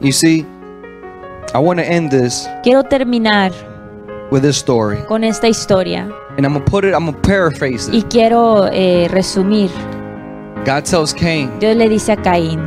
You 0.01 0.13
see, 0.13 0.45
I 1.55 1.59
want 1.59 1.79
to 1.79 1.85
end 1.85 2.11
this 2.11 2.49
Quiero 2.63 2.83
terminar 2.83 3.53
with 4.31 4.43
this 4.43 4.57
story, 4.57 4.99
con 5.07 5.25
esta 5.25 5.47
historia 5.47 6.09
and 6.37 6.47
I'm 6.47 6.55
gonna 6.55 6.65
put 6.65 6.85
it. 6.85 6.95
I'm 6.95 7.05
gonna 7.05 7.21
paraphrase 7.21 7.91
y 7.93 7.99
it. 7.99 8.09
quiero 8.09 8.67
eh, 8.73 9.07
resumir. 9.11 9.71
God 10.65 10.85
tells 10.85 11.13
Cain, 11.13 11.59
Dios 11.59 11.77
le 11.77 11.89
dice 11.89 12.13
a 12.13 12.17
Caín, 12.17 12.61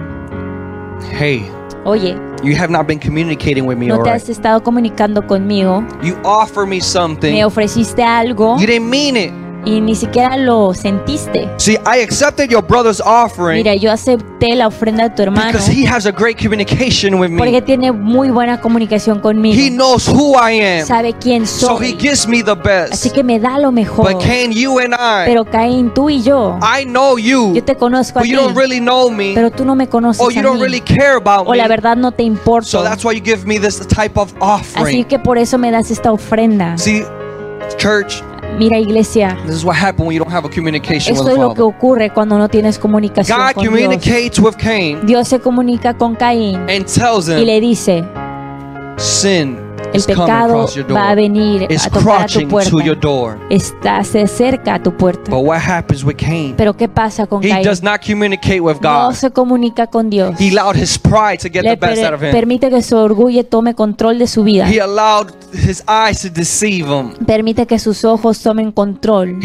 "Hey, 1.18 1.50
oye, 1.86 2.16
you 2.44 2.56
have 2.56 2.70
not 2.70 2.86
been 2.88 3.00
communicating 3.00 3.66
with 3.66 3.78
me, 3.78 3.88
no 3.88 4.04
te 4.04 4.10
has 4.10 4.28
estado 4.28 4.62
comunicando 4.62 5.26
conmigo, 5.26 5.84
You 6.04 6.18
offer 6.24 6.66
me 6.68 6.82
something, 6.82 7.34
me 7.34 7.46
ofreciste 7.46 8.04
algo. 8.04 8.58
You 8.60 8.68
didn't 8.68 8.90
mean 8.90 9.16
it. 9.16 9.45
Y 9.66 9.82
ni 9.82 9.96
siquiera 9.96 10.38
lo 10.38 10.74
sentiste. 10.74 11.50
See, 11.58 11.74
I 11.86 12.02
accepted 12.04 12.50
your 12.52 12.64
brother's 12.64 13.02
offering 13.02 13.58
Mira, 13.64 13.76
yo 13.76 13.92
acepté 13.92 14.56
la 14.56 14.68
ofrenda 14.68 15.10
de 15.10 15.16
tu 15.16 15.24
hermano 15.24 15.52
because 15.52 15.68
he 15.68 15.86
has 15.88 16.06
a 16.06 16.12
great 16.12 16.38
communication 16.42 17.16
with 17.20 17.32
porque 17.38 17.52
me. 17.54 17.62
tiene 17.62 17.92
muy 17.92 18.30
buena 18.30 18.62
comunicación 18.62 19.18
He 19.18 19.22
conmigo. 19.22 19.76
knows 19.76 20.08
who 20.08 20.36
I 20.36 20.80
am, 20.80 20.86
Sabe 20.86 21.14
quién 21.14 21.48
so 21.48 21.78
he 21.82 21.92
soy. 21.92 21.98
gives 22.00 22.28
me 22.28 22.44
the 22.44 22.52
Así 22.54 23.10
best. 23.10 23.14
que 23.16 23.24
me 23.24 23.40
da 23.40 23.58
lo 23.58 23.72
mejor. 23.72 24.14
But 24.14 24.22
Cain, 24.24 24.52
you 24.52 24.80
and 24.80 24.94
I, 24.94 25.26
Pero 25.26 25.46
Caín, 25.46 25.92
tú 25.94 26.10
y 26.10 26.22
yo, 26.22 26.60
I 26.62 26.86
know 26.86 27.18
you, 27.18 27.54
yo 27.56 27.64
te 27.64 27.76
conozco 27.76 28.20
a 28.20 28.22
but 28.22 28.26
ti, 28.28 28.32
you 28.34 28.38
don't 28.40 28.56
really 28.56 28.80
know 28.80 29.10
me, 29.10 29.34
pero 29.34 29.50
tú 29.52 29.66
no 29.66 29.76
me 29.76 29.88
conoces 29.88 30.22
or 30.22 30.32
you 30.32 30.40
a 30.42 30.44
don't 30.44 30.58
mí. 30.60 30.62
really 30.64 30.82
care 30.82 31.16
about 31.18 31.48
O 31.48 31.56
la 31.56 31.68
verdad 31.68 31.98
no 31.98 32.12
te 32.12 32.24
importa. 32.24 32.68
So 32.70 32.84
that's 32.84 33.04
why 33.04 33.14
you 33.14 33.22
give 33.24 33.46
me 33.46 33.58
this 33.60 33.80
type 33.88 34.18
of 34.20 34.32
Así 34.40 34.74
offering. 34.76 35.04
que 35.06 35.18
por 35.20 35.38
eso 35.38 35.58
me 35.58 35.72
das 35.72 35.90
esta 35.92 36.12
ofrenda. 36.12 36.78
See, 36.78 37.04
church, 37.78 38.22
Mira, 38.58 38.78
iglesia, 38.78 39.38
this 39.46 39.56
is 39.58 39.66
what 39.66 39.76
happens 39.76 40.08
when 40.08 40.16
you 40.16 40.24
don't 40.24 40.32
have 40.32 40.46
a 40.46 40.50
communication 40.50 41.14
with 41.14 41.20
esto 41.20 41.26
the 41.26 41.34
es 41.34 41.38
lo 41.40 41.54
que 41.54 41.62
ocurre 41.62 42.10
cuando 42.12 42.38
no 42.38 42.48
tienes 42.48 42.80
comunicación 42.80 43.38
God 43.38 43.54
con 43.54 43.64
Dios. 43.64 43.74
communicates 43.74 44.40
with 44.40 44.56
Cain 44.56 45.06
Dios 45.06 45.28
se 45.28 45.40
comunica 45.40 45.94
con 45.98 46.16
Caín 46.16 46.56
and 46.70 46.86
tells 46.86 47.28
y 47.28 47.34
him, 47.34 47.46
le 47.46 47.60
dice, 47.60 48.04
sin 48.98 49.65
el 49.94 50.02
pecado 50.26 50.54
va 50.94 51.10
a 51.10 51.16
venir 51.16 51.68
a 51.86 51.90
tocar 51.90 52.22
a 52.22 52.28
tu 52.44 52.48
puerta. 52.50 52.70
Está 53.50 54.04
se 54.04 54.28
cerca 54.28 54.76
a 54.76 54.84
tu 54.84 54.96
puerta. 54.96 55.32
Pero 56.58 56.76
¿qué 56.76 56.88
pasa 56.88 57.26
con 57.28 57.42
Caín? 57.50 57.64
No 59.10 59.14
se 59.14 59.32
comunica 59.32 59.88
con 59.88 60.10
Dios. 60.10 60.40
Le 61.64 61.78
per- 61.78 61.90
permite 62.32 62.70
que 62.70 62.82
su 62.82 62.96
orgullo 62.98 63.46
tome 63.46 63.74
control 63.76 64.20
de 64.20 64.28
su 64.28 64.44
vida. 64.44 64.68
Permite 67.26 67.66
que 67.66 67.80
sus 67.80 68.04
ojos 68.04 68.42
tomen 68.42 68.72
control. 68.72 69.40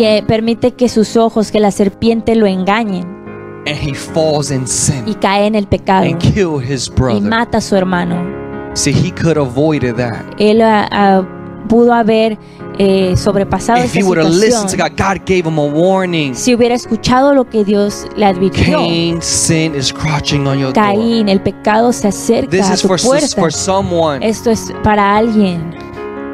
Y 0.00 0.04
eh, 0.04 0.24
permite 0.26 0.72
que 0.72 0.88
sus 0.88 1.16
ojos, 1.16 1.50
que 1.50 1.60
la 1.60 1.70
serpiente 1.70 2.34
lo 2.34 2.46
engañen. 2.46 3.19
And 3.66 3.76
he 3.76 3.94
falls 3.94 4.50
in 4.50 4.62
Y 4.62 4.66
sin 4.66 5.14
cae 5.20 5.46
en 5.46 5.54
el 5.54 5.66
pecado. 5.66 6.04
and 6.06 6.18
kill 6.18 6.58
his 6.58 6.88
Y 6.88 6.94
brother. 6.94 7.20
mata 7.20 7.58
a 7.58 7.60
su 7.60 7.76
hermano. 7.76 8.16
See, 8.74 8.92
he 8.92 9.10
could 9.10 9.36
have 9.36 9.48
avoided 9.48 9.96
that. 9.96 10.24
Él 10.38 10.62
ah, 10.62 10.88
ah, 10.90 11.22
pudo 11.68 11.92
haber 11.92 12.38
eh, 12.78 13.14
sobrepasado 13.16 13.80
If 13.80 13.86
esa 13.90 13.98
he 13.98 14.02
would 14.04 14.16
have 14.18 14.30
listened 14.30 14.68
to 14.70 14.76
situación. 14.76 14.96
God, 14.96 15.18
God 15.18 15.26
gave 15.26 15.46
him 15.46 15.58
a 15.58 15.64
warning. 15.64 16.34
Si 16.34 16.54
hubiera 16.54 16.74
escuchado 16.74 17.34
lo 17.34 17.44
que 17.50 17.64
Dios 17.64 18.06
le 18.16 18.24
advirtió. 18.26 18.78
Cain, 18.78 19.20
sin 19.20 19.74
is 19.74 19.92
crouching 19.92 20.46
on 20.46 20.58
your 20.58 20.72
door. 20.72 20.84
Caín, 20.84 21.28
el 21.28 21.40
pecado 21.42 21.92
se 21.92 22.08
acerca 22.08 22.50
This 22.50 22.70
a 22.70 22.74
is 22.74 22.80
tu 22.82 22.88
for, 22.88 22.98
puerta. 23.00 23.26
for 23.40 23.52
someone. 23.52 24.26
Esto 24.26 24.50
es 24.50 24.72
para 24.82 25.16
alguien. 25.16 25.74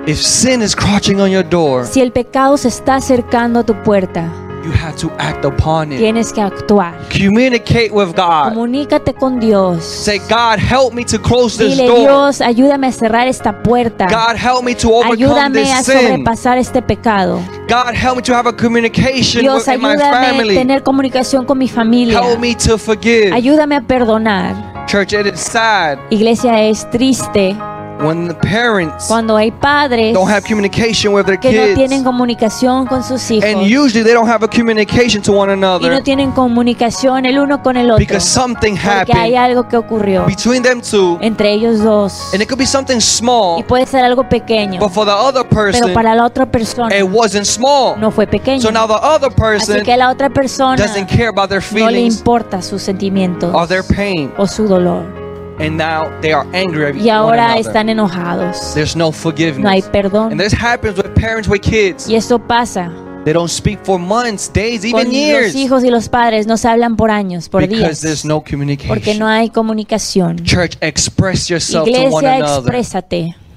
If 0.06 0.18
sin 0.22 0.62
is 0.62 0.76
crouching 0.76 1.20
on 1.20 1.30
your 1.30 1.42
door, 1.42 1.84
Si 1.86 2.00
el 2.00 2.12
pecado 2.12 2.56
se 2.56 2.68
está 2.68 2.96
acercando 2.96 3.60
a 3.60 3.64
tu 3.64 3.74
puerta, 3.82 4.30
you 4.66 4.72
have 4.72 4.96
to 4.96 5.10
act 5.18 5.44
upon 5.44 5.92
it. 5.92 5.98
tienes 5.98 6.32
que 6.32 6.40
actuar. 6.40 6.94
Communicate 7.10 7.90
with 7.92 8.14
God. 8.14 8.52
Comunícate 8.52 9.14
con 9.14 9.38
Dios. 9.38 9.84
Say, 9.84 10.18
God, 10.28 10.58
help 10.58 10.92
me 10.92 11.04
to 11.04 11.18
close 11.18 11.56
this 11.56 11.76
Dile, 11.76 11.86
door. 11.86 11.98
Dios, 12.00 12.40
ayúdame 12.40 12.88
a 12.88 12.92
cerrar 12.92 13.28
esta 13.28 13.62
puerta. 13.62 14.06
God, 14.06 14.36
help 14.36 14.64
me 14.64 14.74
to 14.74 14.88
overcome 14.90 15.16
Ayúdame 15.16 15.72
a 15.72 15.76
this 15.78 15.86
sin. 15.86 16.00
sobrepasar 16.00 16.58
este 16.58 16.82
pecado. 16.82 17.40
God, 17.68 17.94
help 17.94 18.16
me 18.16 18.22
to 18.22 18.34
have 18.34 18.48
a 18.48 18.52
communication 18.52 19.42
Dios, 19.42 19.66
with 19.66 19.78
my 19.78 19.90
ayúdame 19.90 20.52
a 20.52 20.54
tener 20.54 20.82
comunicación 20.82 21.44
con 21.44 21.58
mi 21.58 21.68
familia. 21.68 22.20
Help 22.20 22.40
me 22.40 22.54
to 22.54 22.76
forgive. 22.76 23.32
Ayúdame 23.32 23.76
a 23.76 23.80
perdonar. 23.80 24.86
Church, 24.86 25.12
it 25.12 25.26
is 25.26 25.40
sad 25.40 25.98
Iglesia, 26.10 26.62
es 26.62 26.88
triste 26.90 27.56
when 28.00 28.28
the 28.28 28.34
parents 28.34 29.06
cuando 29.08 29.36
hay 29.36 29.50
padres 29.50 30.12
don't 30.14 30.30
have 30.30 30.42
communication 30.44 31.12
with 31.14 31.24
their 31.26 31.38
que 31.38 31.52
no 31.52 31.74
tienen 31.74 31.98
kids. 32.00 32.04
comunicación 32.04 32.86
con 32.86 33.02
sus 33.02 33.30
hijos 33.30 33.48
And 33.48 33.62
usually 33.62 34.02
they 34.04 34.12
don't 34.12 34.28
have 34.28 34.44
a 34.44 34.48
communication 34.48 35.22
to 35.22 35.32
one 35.32 35.50
y 35.50 35.54
another 35.54 35.90
no 35.90 36.02
tienen 36.02 36.30
comunicación 36.32 37.24
el 37.26 37.38
uno 37.38 37.62
con 37.62 37.76
el 37.76 37.90
otro 37.90 37.98
because 37.98 38.24
something 38.28 38.74
porque 38.76 39.12
hay 39.12 39.34
happened 39.34 39.36
algo 39.38 39.68
que 39.68 39.76
ocurrió 39.76 40.24
between 40.26 40.62
them 40.62 40.80
two. 40.80 41.18
entre 41.20 41.52
ellos 41.52 41.82
dos 41.82 42.32
And 42.32 42.42
it 42.42 42.48
could 42.48 42.58
be 42.58 42.66
something 42.66 42.96
y 42.98 43.00
small, 43.00 43.64
puede 43.64 43.86
ser 43.86 44.04
algo 44.04 44.28
pequeño 44.28 44.80
but 44.80 44.90
for 44.92 45.04
the 45.06 45.12
other 45.12 45.42
pero 45.48 45.64
person, 45.72 45.94
para 45.94 46.14
la 46.14 46.24
otra 46.26 46.46
persona 46.46 46.94
it 46.96 47.04
wasn't 47.10 47.44
small. 47.46 47.96
no 47.98 48.10
fue 48.10 48.26
pequeño 48.26 48.60
So 48.60 48.70
now 48.70 48.86
the 48.86 48.94
other 48.94 49.28
así 49.30 49.36
person 49.40 49.82
que 49.84 49.96
la 49.96 50.10
otra 50.10 50.28
persona 50.30 50.76
doesn't 50.76 51.06
care 51.08 51.28
about 51.28 51.48
their 51.48 51.62
no 51.72 51.78
le 51.78 51.86
feelings 51.92 52.18
importa 52.18 52.60
sus 52.62 52.82
sentimientos 52.82 53.54
or 53.54 53.66
their 53.66 53.82
pain. 53.82 54.32
o 54.36 54.46
su 54.46 54.66
dolor 54.68 55.25
And 55.58 55.78
now 55.78 56.10
they 56.20 56.32
are 56.32 56.46
angry 56.52 56.84
at 56.86 56.96
y 56.96 57.08
ahora 57.08 57.56
están 57.58 57.88
enojados 57.88 58.74
There's 58.74 58.94
no 58.94 59.06
no 59.06 59.10
hay 59.10 59.18
forgiveness. 59.18 59.84
perdón 59.90 60.32
And 60.32 60.40
this 60.40 60.52
happens 60.52 60.96
with 60.96 61.14
parents 61.14 61.48
with 61.48 61.60
kids. 61.62 62.08
y 62.08 62.14
esto 62.16 62.38
pasa 62.38 62.90
They 63.24 63.32
don't 63.32 63.50
speak 63.50 63.80
for 63.82 63.98
months, 63.98 64.48
days, 64.52 64.84
even 64.84 65.10
years. 65.10 65.46
los 65.52 65.56
hijos 65.56 65.82
y 65.84 65.90
los 65.90 66.08
padres 66.08 66.46
no 66.46 66.56
se 66.56 66.68
hablan 66.68 66.94
por 66.96 67.10
años 67.10 67.48
por 67.48 67.62
Because 67.62 67.78
días 67.82 68.00
there's 68.00 68.24
no 68.24 68.36
porque 68.40 68.52
communication. 68.52 69.18
no 69.18 69.26
hay 69.26 69.50
comunicación 69.50 70.36
Church, 70.44 70.76
express 70.80 71.48
yourself 71.48 71.86
to 71.86 71.90
one 71.90 72.24
iglesia 72.24 72.36
another. 72.36 72.62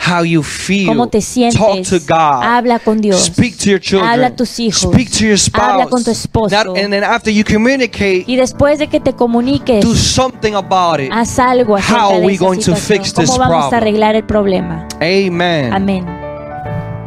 How 0.02 0.24
you 0.24 0.42
feel. 0.42 0.88
cómo 0.88 1.08
te 1.08 1.22
sientes 1.22 1.60
Talk 1.60 1.84
to 1.88 2.00
God. 2.08 2.44
habla 2.44 2.80
con 2.80 3.02
Dios 3.02 3.22
Speak 3.26 3.58
to 3.58 3.70
your 3.70 3.80
children. 3.80 4.10
habla 4.10 4.28
a 4.28 4.36
tus 4.36 4.60
hijos 4.60 4.92
Speak 4.92 5.10
to 5.12 5.26
your 5.26 5.38
spouse. 5.38 5.64
habla 5.72 5.86
con 5.88 6.04
tu 6.04 6.12
esposo 6.12 6.56
Not- 6.56 6.78
and 6.78 6.92
then 6.92 7.04
after 7.04 7.32
you 7.34 7.44
communicate, 7.44 8.24
y 8.26 8.36
después 8.38 8.80
de 8.80 8.88
que 8.88 9.00
te 9.00 9.14
comuniques 9.14 9.84
do 9.84 9.94
something 9.96 10.54
about 10.56 11.00
it. 11.02 11.12
haz 11.12 11.38
algo 11.38 11.76
acerca 11.76 12.06
How 12.06 12.10
are 12.12 12.20
de 12.22 12.26
we 12.28 12.34
esa 12.36 12.46
going 12.46 12.58
to 12.60 12.76
situación. 12.76 12.98
fix 13.00 13.14
this 13.14 13.30
cómo 13.30 13.40
vamos 13.40 13.74
a 13.74 13.78
arreglar 13.78 14.16
el 14.16 14.24
problema 14.24 14.88
Amen. 15.02 15.74
amén 15.74 16.06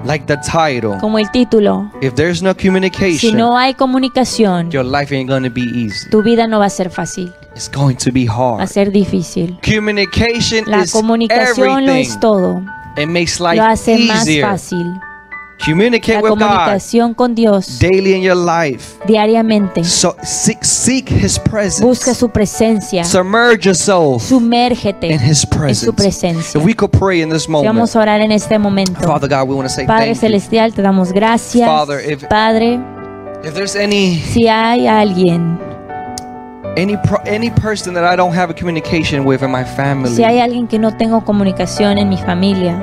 Like 0.04 0.26
the 0.26 0.36
title. 0.38 0.98
como 1.00 1.18
el 1.18 1.30
título 1.30 1.90
If 2.02 2.14
there's 2.14 2.42
no 2.42 2.52
si 2.58 2.66
communication, 2.66 3.36
no 3.36 3.56
hay 3.56 3.72
comunicación 3.74 4.70
your 4.70 4.84
life 4.84 5.14
ain't 5.16 5.30
going 5.30 5.44
to 5.44 5.50
be 5.50 5.62
easy. 5.62 6.10
tu 6.10 6.22
vida 6.22 6.46
no 6.48 6.58
va 6.58 6.66
a 6.66 6.70
ser 6.70 6.90
fácil 6.90 7.32
It's 7.54 7.70
going 7.70 7.94
to 7.96 8.10
be 8.12 8.26
va 8.26 8.54
a 8.54 8.56
hard. 8.62 8.68
ser 8.68 8.90
difícil 8.90 9.58
Communication 9.64 10.64
la 10.66 10.82
is 10.84 10.92
comunicación 10.92 11.84
lo 11.86 11.92
everything. 11.92 12.00
es 12.12 12.18
todo 12.20 12.62
It 12.96 13.06
makes 13.08 13.40
lo 13.40 13.48
life 13.50 13.60
hace 13.60 13.98
más 13.98 14.22
easier. 14.26 14.46
fácil 14.46 15.00
Communicate 15.64 16.14
la 16.14 16.22
with 16.22 16.30
God 16.30 16.38
comunicación 16.40 17.14
con 17.14 17.34
Dios 17.36 17.78
daily 17.78 18.14
in 18.14 18.22
your 18.22 18.36
life. 18.36 18.96
diariamente 19.06 19.84
So 19.84 20.16
seek, 20.22 20.64
seek 20.64 21.08
His 21.10 21.38
presence. 21.38 21.84
busca 21.84 22.14
su 22.14 22.28
presencia 22.30 23.04
Submerge 23.04 23.66
yourself 23.68 24.22
sumérgete 24.24 25.06
in 25.06 25.20
His 25.20 25.22
en 25.22 25.34
su 25.36 25.48
presence. 25.48 25.92
presencia 25.92 26.58
If 26.58 26.66
we 26.66 26.74
could 26.74 26.90
pray 26.90 27.22
in 27.22 27.30
this 27.30 27.44
Si 27.44 27.50
moment, 27.50 27.72
vamos 27.74 27.94
a 27.94 28.00
orar 28.00 28.20
en 28.20 28.32
este 28.32 28.58
momento 28.58 29.00
Father 29.02 29.28
God, 29.28 29.48
we 29.48 29.54
want 29.54 29.68
to 29.68 29.72
say 29.74 29.86
Padre 29.86 30.06
thank 30.06 30.16
you. 30.16 30.20
Celestial, 30.20 30.72
te 30.74 30.82
damos 30.82 31.12
gracias. 31.12 31.68
Father, 31.68 32.00
if- 32.10 32.26
Padre, 32.28 32.80
If 33.44 33.54
there's 33.54 33.76
any 33.76 34.18
si 34.20 34.48
hay 34.48 34.86
alguien, 34.88 35.58
any 36.76 36.96
pro, 36.96 37.18
any 37.26 37.50
person 37.50 37.94
that 37.94 38.04
I 38.04 38.16
don't 38.16 38.34
have 38.34 38.50
a 38.50 38.54
communication 38.54 39.24
with 39.24 39.42
in 39.42 39.50
my 39.50 39.64
family, 39.64 40.14
si 40.14 40.24
hay 40.24 40.40
alguien 40.40 40.68
que 40.68 40.78
no 40.78 40.96
tengo 40.96 41.24
comunicación 41.24 41.98
en 41.98 42.08
mi 42.08 42.16
familia, 42.16 42.82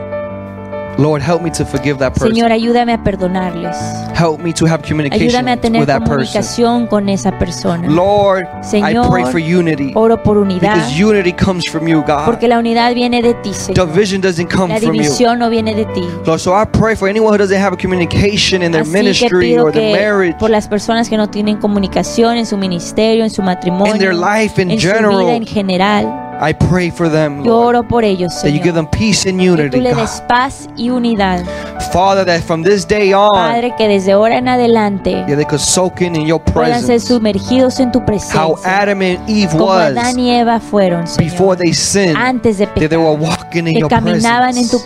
Lord, 1.00 1.22
help 1.22 1.42
me 1.42 1.50
to 1.52 1.66
forgive 1.66 1.98
that 2.00 2.14
person. 2.14 2.34
Señor, 2.34 2.52
ayúdame 2.52 2.92
a 2.94 3.02
perdonarles. 3.02 3.76
help 4.14 4.42
me 4.42 4.52
to 4.52 4.66
have 4.66 4.82
communication 4.82 5.30
Ayúdame 5.30 5.54
a 5.54 5.58
tener 5.58 5.80
with 5.80 5.88
that 5.88 6.00
person. 6.02 6.18
comunicación 6.18 6.88
con 6.88 7.08
esa 7.08 7.32
persona. 7.40 7.88
Lord, 7.90 8.46
I 8.62 8.64
Señor, 8.64 9.10
pray 9.10 9.24
for 9.32 9.40
unity 9.40 9.94
Oro 9.96 10.22
por 10.22 10.38
unidad, 10.38 10.74
because 10.76 11.02
unity 11.02 11.32
comes 11.32 11.66
from 11.66 11.88
you, 11.88 12.04
God. 12.06 12.26
porque 12.26 12.50
la 12.50 12.60
unidad 12.60 12.94
viene 12.94 13.22
de 13.22 13.34
ti, 13.36 13.54
Señor. 13.54 13.88
Division 13.88 14.20
doesn't 14.20 14.50
come 14.52 14.74
La 14.74 14.80
from 14.80 14.94
you. 14.94 15.04
división 15.04 15.40
no 15.40 15.50
viene 15.50 15.74
de 15.74 15.86
ti. 15.86 16.04
Lord, 16.26 16.40
so 16.40 16.54
I 16.54 16.66
pray 16.66 16.96
for 16.98 17.08
anyone 17.08 17.32
who 17.34 17.38
doesn't 17.38 17.58
have 17.62 17.74
a 17.74 17.78
communication 17.78 18.62
in 18.62 18.74
their 18.74 18.84
Así 18.84 18.92
ministry 18.92 19.58
or 19.58 19.72
their 19.72 19.94
que 19.94 20.06
marriage, 20.06 20.38
por 20.38 20.50
las 20.50 20.68
personas 20.68 21.08
que 21.08 21.16
no 21.16 21.30
tienen 21.30 21.58
comunicación 21.58 22.36
en 22.38 22.46
su 22.46 22.58
ministerio, 22.58 23.24
en 23.24 23.30
su 23.30 23.42
matrimonio, 23.42 23.94
in 23.94 24.00
their 24.00 24.14
life 24.14 24.62
in 24.62 24.70
en 24.72 24.80
su 24.82 24.88
vida 24.90 25.34
en 25.34 25.46
general, 25.46 26.29
I 26.42 26.54
pray 26.54 26.90
for 26.90 27.10
them, 27.10 27.44
yo 27.44 27.58
oro 27.58 27.84
por 27.84 28.04
ellos, 28.06 28.34
that 28.42 28.50
you 28.52 28.60
give 28.64 28.72
Señor. 28.74 28.76
them 28.76 28.88
peace 28.88 29.30
and 29.30 29.40
Que 29.40 29.46
tú 29.48 29.54
unity, 29.54 29.82
le 29.82 29.94
God. 29.94 30.02
des 30.02 30.22
paz 30.28 30.70
y 30.78 30.90
unidad. 30.90 31.44
Father, 31.92 32.24
that 32.26 32.42
from 32.44 32.64
this 32.64 32.86
day 32.88 33.14
on, 33.14 33.34
Padre, 33.34 33.74
que 33.78 33.88
desde 33.88 34.12
ahora 34.12 34.38
en 34.38 34.48
adelante 34.48 35.12
yeah, 35.28 35.36
they 35.36 35.46
could 35.46 35.60
soak 35.60 36.02
in 36.02 36.16
in 36.16 36.26
your 36.28 36.40
puedan 36.40 36.80
ser 36.82 36.88
presence. 36.88 37.08
sumergidos 37.08 37.80
en 37.80 37.92
tu 37.92 38.00
How 38.00 38.06
presencia. 38.06 38.56
Adam 38.82 39.02
and 39.02 39.30
Eve 39.30 39.50
Como 39.52 39.72
Adán 39.74 39.96
was 40.06 40.18
y 40.18 40.30
Eva 40.30 40.60
fueron, 40.60 41.06
before 41.18 41.56
Señor, 41.56 41.58
they 41.58 41.74
sinned, 41.74 42.16
antes 42.16 42.58
de 42.60 42.66
that 42.68 42.76
they 42.76 42.88
pecar, 42.90 43.00
were 43.00 43.18
walking 43.18 43.68
in 43.68 43.74
que 43.74 43.80
your 43.80 43.90
caminaban 43.90 44.56
en 44.58 44.70
tu 44.70 44.80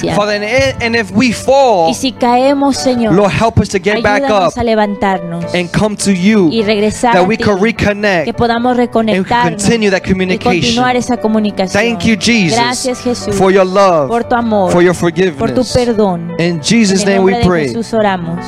presencia. 0.00 0.14
Father, 0.14 0.34
and, 0.36 0.82
and 0.82 0.96
if 0.96 1.10
we 1.12 1.32
fall, 1.32 1.90
Y 1.90 1.94
si 1.94 2.12
caemos, 2.12 2.76
Señor, 2.76 3.14
Lord, 3.14 3.32
help 3.32 3.58
us 3.58 3.68
to 3.70 3.78
get 3.78 4.02
back 4.02 4.22
up 4.30 4.52
a 4.56 4.62
levantarnos 4.62 5.54
and 5.54 5.70
come 5.70 5.96
to 5.96 6.12
you, 6.12 6.50
y 6.52 6.62
regresar 6.62 7.14
that 7.14 7.26
we 7.26 7.36
que 7.36 8.34
podamos 8.34 8.72
and 8.72 8.78
reconectarnos 8.78 9.62
continue 9.62 9.90
that 9.90 10.02
y 10.04 10.83
continuar 10.84 10.96
esa 10.96 11.16
comunicación. 11.16 11.82
Thank 11.82 12.04
you, 12.04 12.16
Jesus, 12.18 12.58
Gracias, 12.58 13.00
Jesús, 13.00 13.34
for 13.36 13.52
your 13.52 13.66
love, 13.66 14.08
por 14.08 14.24
tu 14.24 14.34
amor, 14.34 14.70
for 14.70 14.82
your 14.82 14.94
por 14.94 15.50
tu 15.52 15.64
forgiveness. 15.64 15.72
perdón. 15.72 16.34
In 16.38 16.60
Jesus' 16.60 17.02
en 17.02 17.08
el 17.08 17.14
name 17.14 17.24
we 17.24 17.32
nombre 17.32 17.38
de 17.38 17.46
pray. 17.46 17.68
Jesús 17.68 17.94
oramos. 17.94 18.38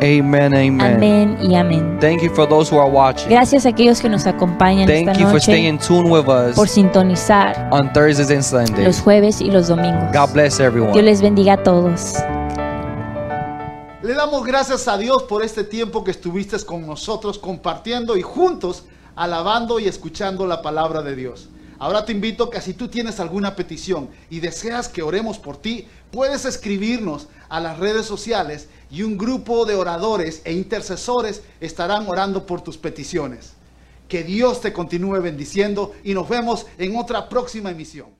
Amen, 0.00 0.52
amen. 0.52 0.80
Amén 0.80 1.38
y 1.40 1.54
amén. 1.54 1.98
Thank 2.00 2.22
you 2.22 2.30
for 2.34 2.48
those 2.48 2.74
who 2.74 2.80
are 2.80 2.90
watching. 2.90 3.28
Gracias 3.28 3.66
a 3.66 3.68
aquellos 3.68 4.00
que 4.00 4.08
nos 4.08 4.26
acompañan 4.26 4.86
Thank 4.88 5.08
esta 5.08 5.12
you 5.12 5.26
for 5.26 5.34
noche 5.34 5.42
staying 5.52 5.66
in 5.66 5.78
tune 5.78 6.10
with 6.10 6.24
por 6.24 6.64
us 6.64 6.70
sintonizar 6.72 7.68
on 7.70 7.92
Thursdays 7.92 8.30
and 8.30 8.38
los 8.38 8.46
Sundays. 8.46 9.00
jueves 9.00 9.40
y 9.40 9.50
los 9.50 9.68
domingos. 9.68 10.12
God 10.12 10.32
bless 10.32 10.58
Dios 10.58 10.60
everyone. 10.68 11.02
les 11.02 11.22
bendiga 11.22 11.52
a 11.54 11.62
todos. 11.62 12.16
Le 14.02 14.14
damos 14.14 14.44
gracias 14.44 14.88
a 14.88 14.98
Dios 14.98 15.22
por 15.22 15.44
este 15.44 15.62
tiempo 15.62 16.02
que 16.02 16.10
estuviste 16.10 16.58
con 16.64 16.84
nosotros 16.84 17.38
compartiendo 17.38 18.16
y 18.16 18.22
juntos 18.22 18.84
alabando 19.14 19.78
y 19.78 19.86
escuchando 19.86 20.46
la 20.46 20.62
palabra 20.62 21.02
de 21.02 21.14
Dios. 21.14 21.48
Ahora 21.82 22.04
te 22.04 22.12
invito 22.12 22.48
que 22.48 22.60
si 22.60 22.74
tú 22.74 22.86
tienes 22.86 23.18
alguna 23.18 23.56
petición 23.56 24.08
y 24.30 24.38
deseas 24.38 24.88
que 24.88 25.02
oremos 25.02 25.40
por 25.40 25.56
ti, 25.56 25.88
puedes 26.12 26.44
escribirnos 26.44 27.26
a 27.48 27.58
las 27.58 27.76
redes 27.80 28.06
sociales 28.06 28.68
y 28.88 29.02
un 29.02 29.18
grupo 29.18 29.66
de 29.66 29.74
oradores 29.74 30.42
e 30.44 30.52
intercesores 30.52 31.42
estarán 31.60 32.06
orando 32.06 32.46
por 32.46 32.60
tus 32.60 32.78
peticiones. 32.78 33.54
Que 34.06 34.22
Dios 34.22 34.60
te 34.60 34.72
continúe 34.72 35.20
bendiciendo 35.20 35.92
y 36.04 36.14
nos 36.14 36.28
vemos 36.28 36.66
en 36.78 36.94
otra 36.94 37.28
próxima 37.28 37.72
emisión. 37.72 38.06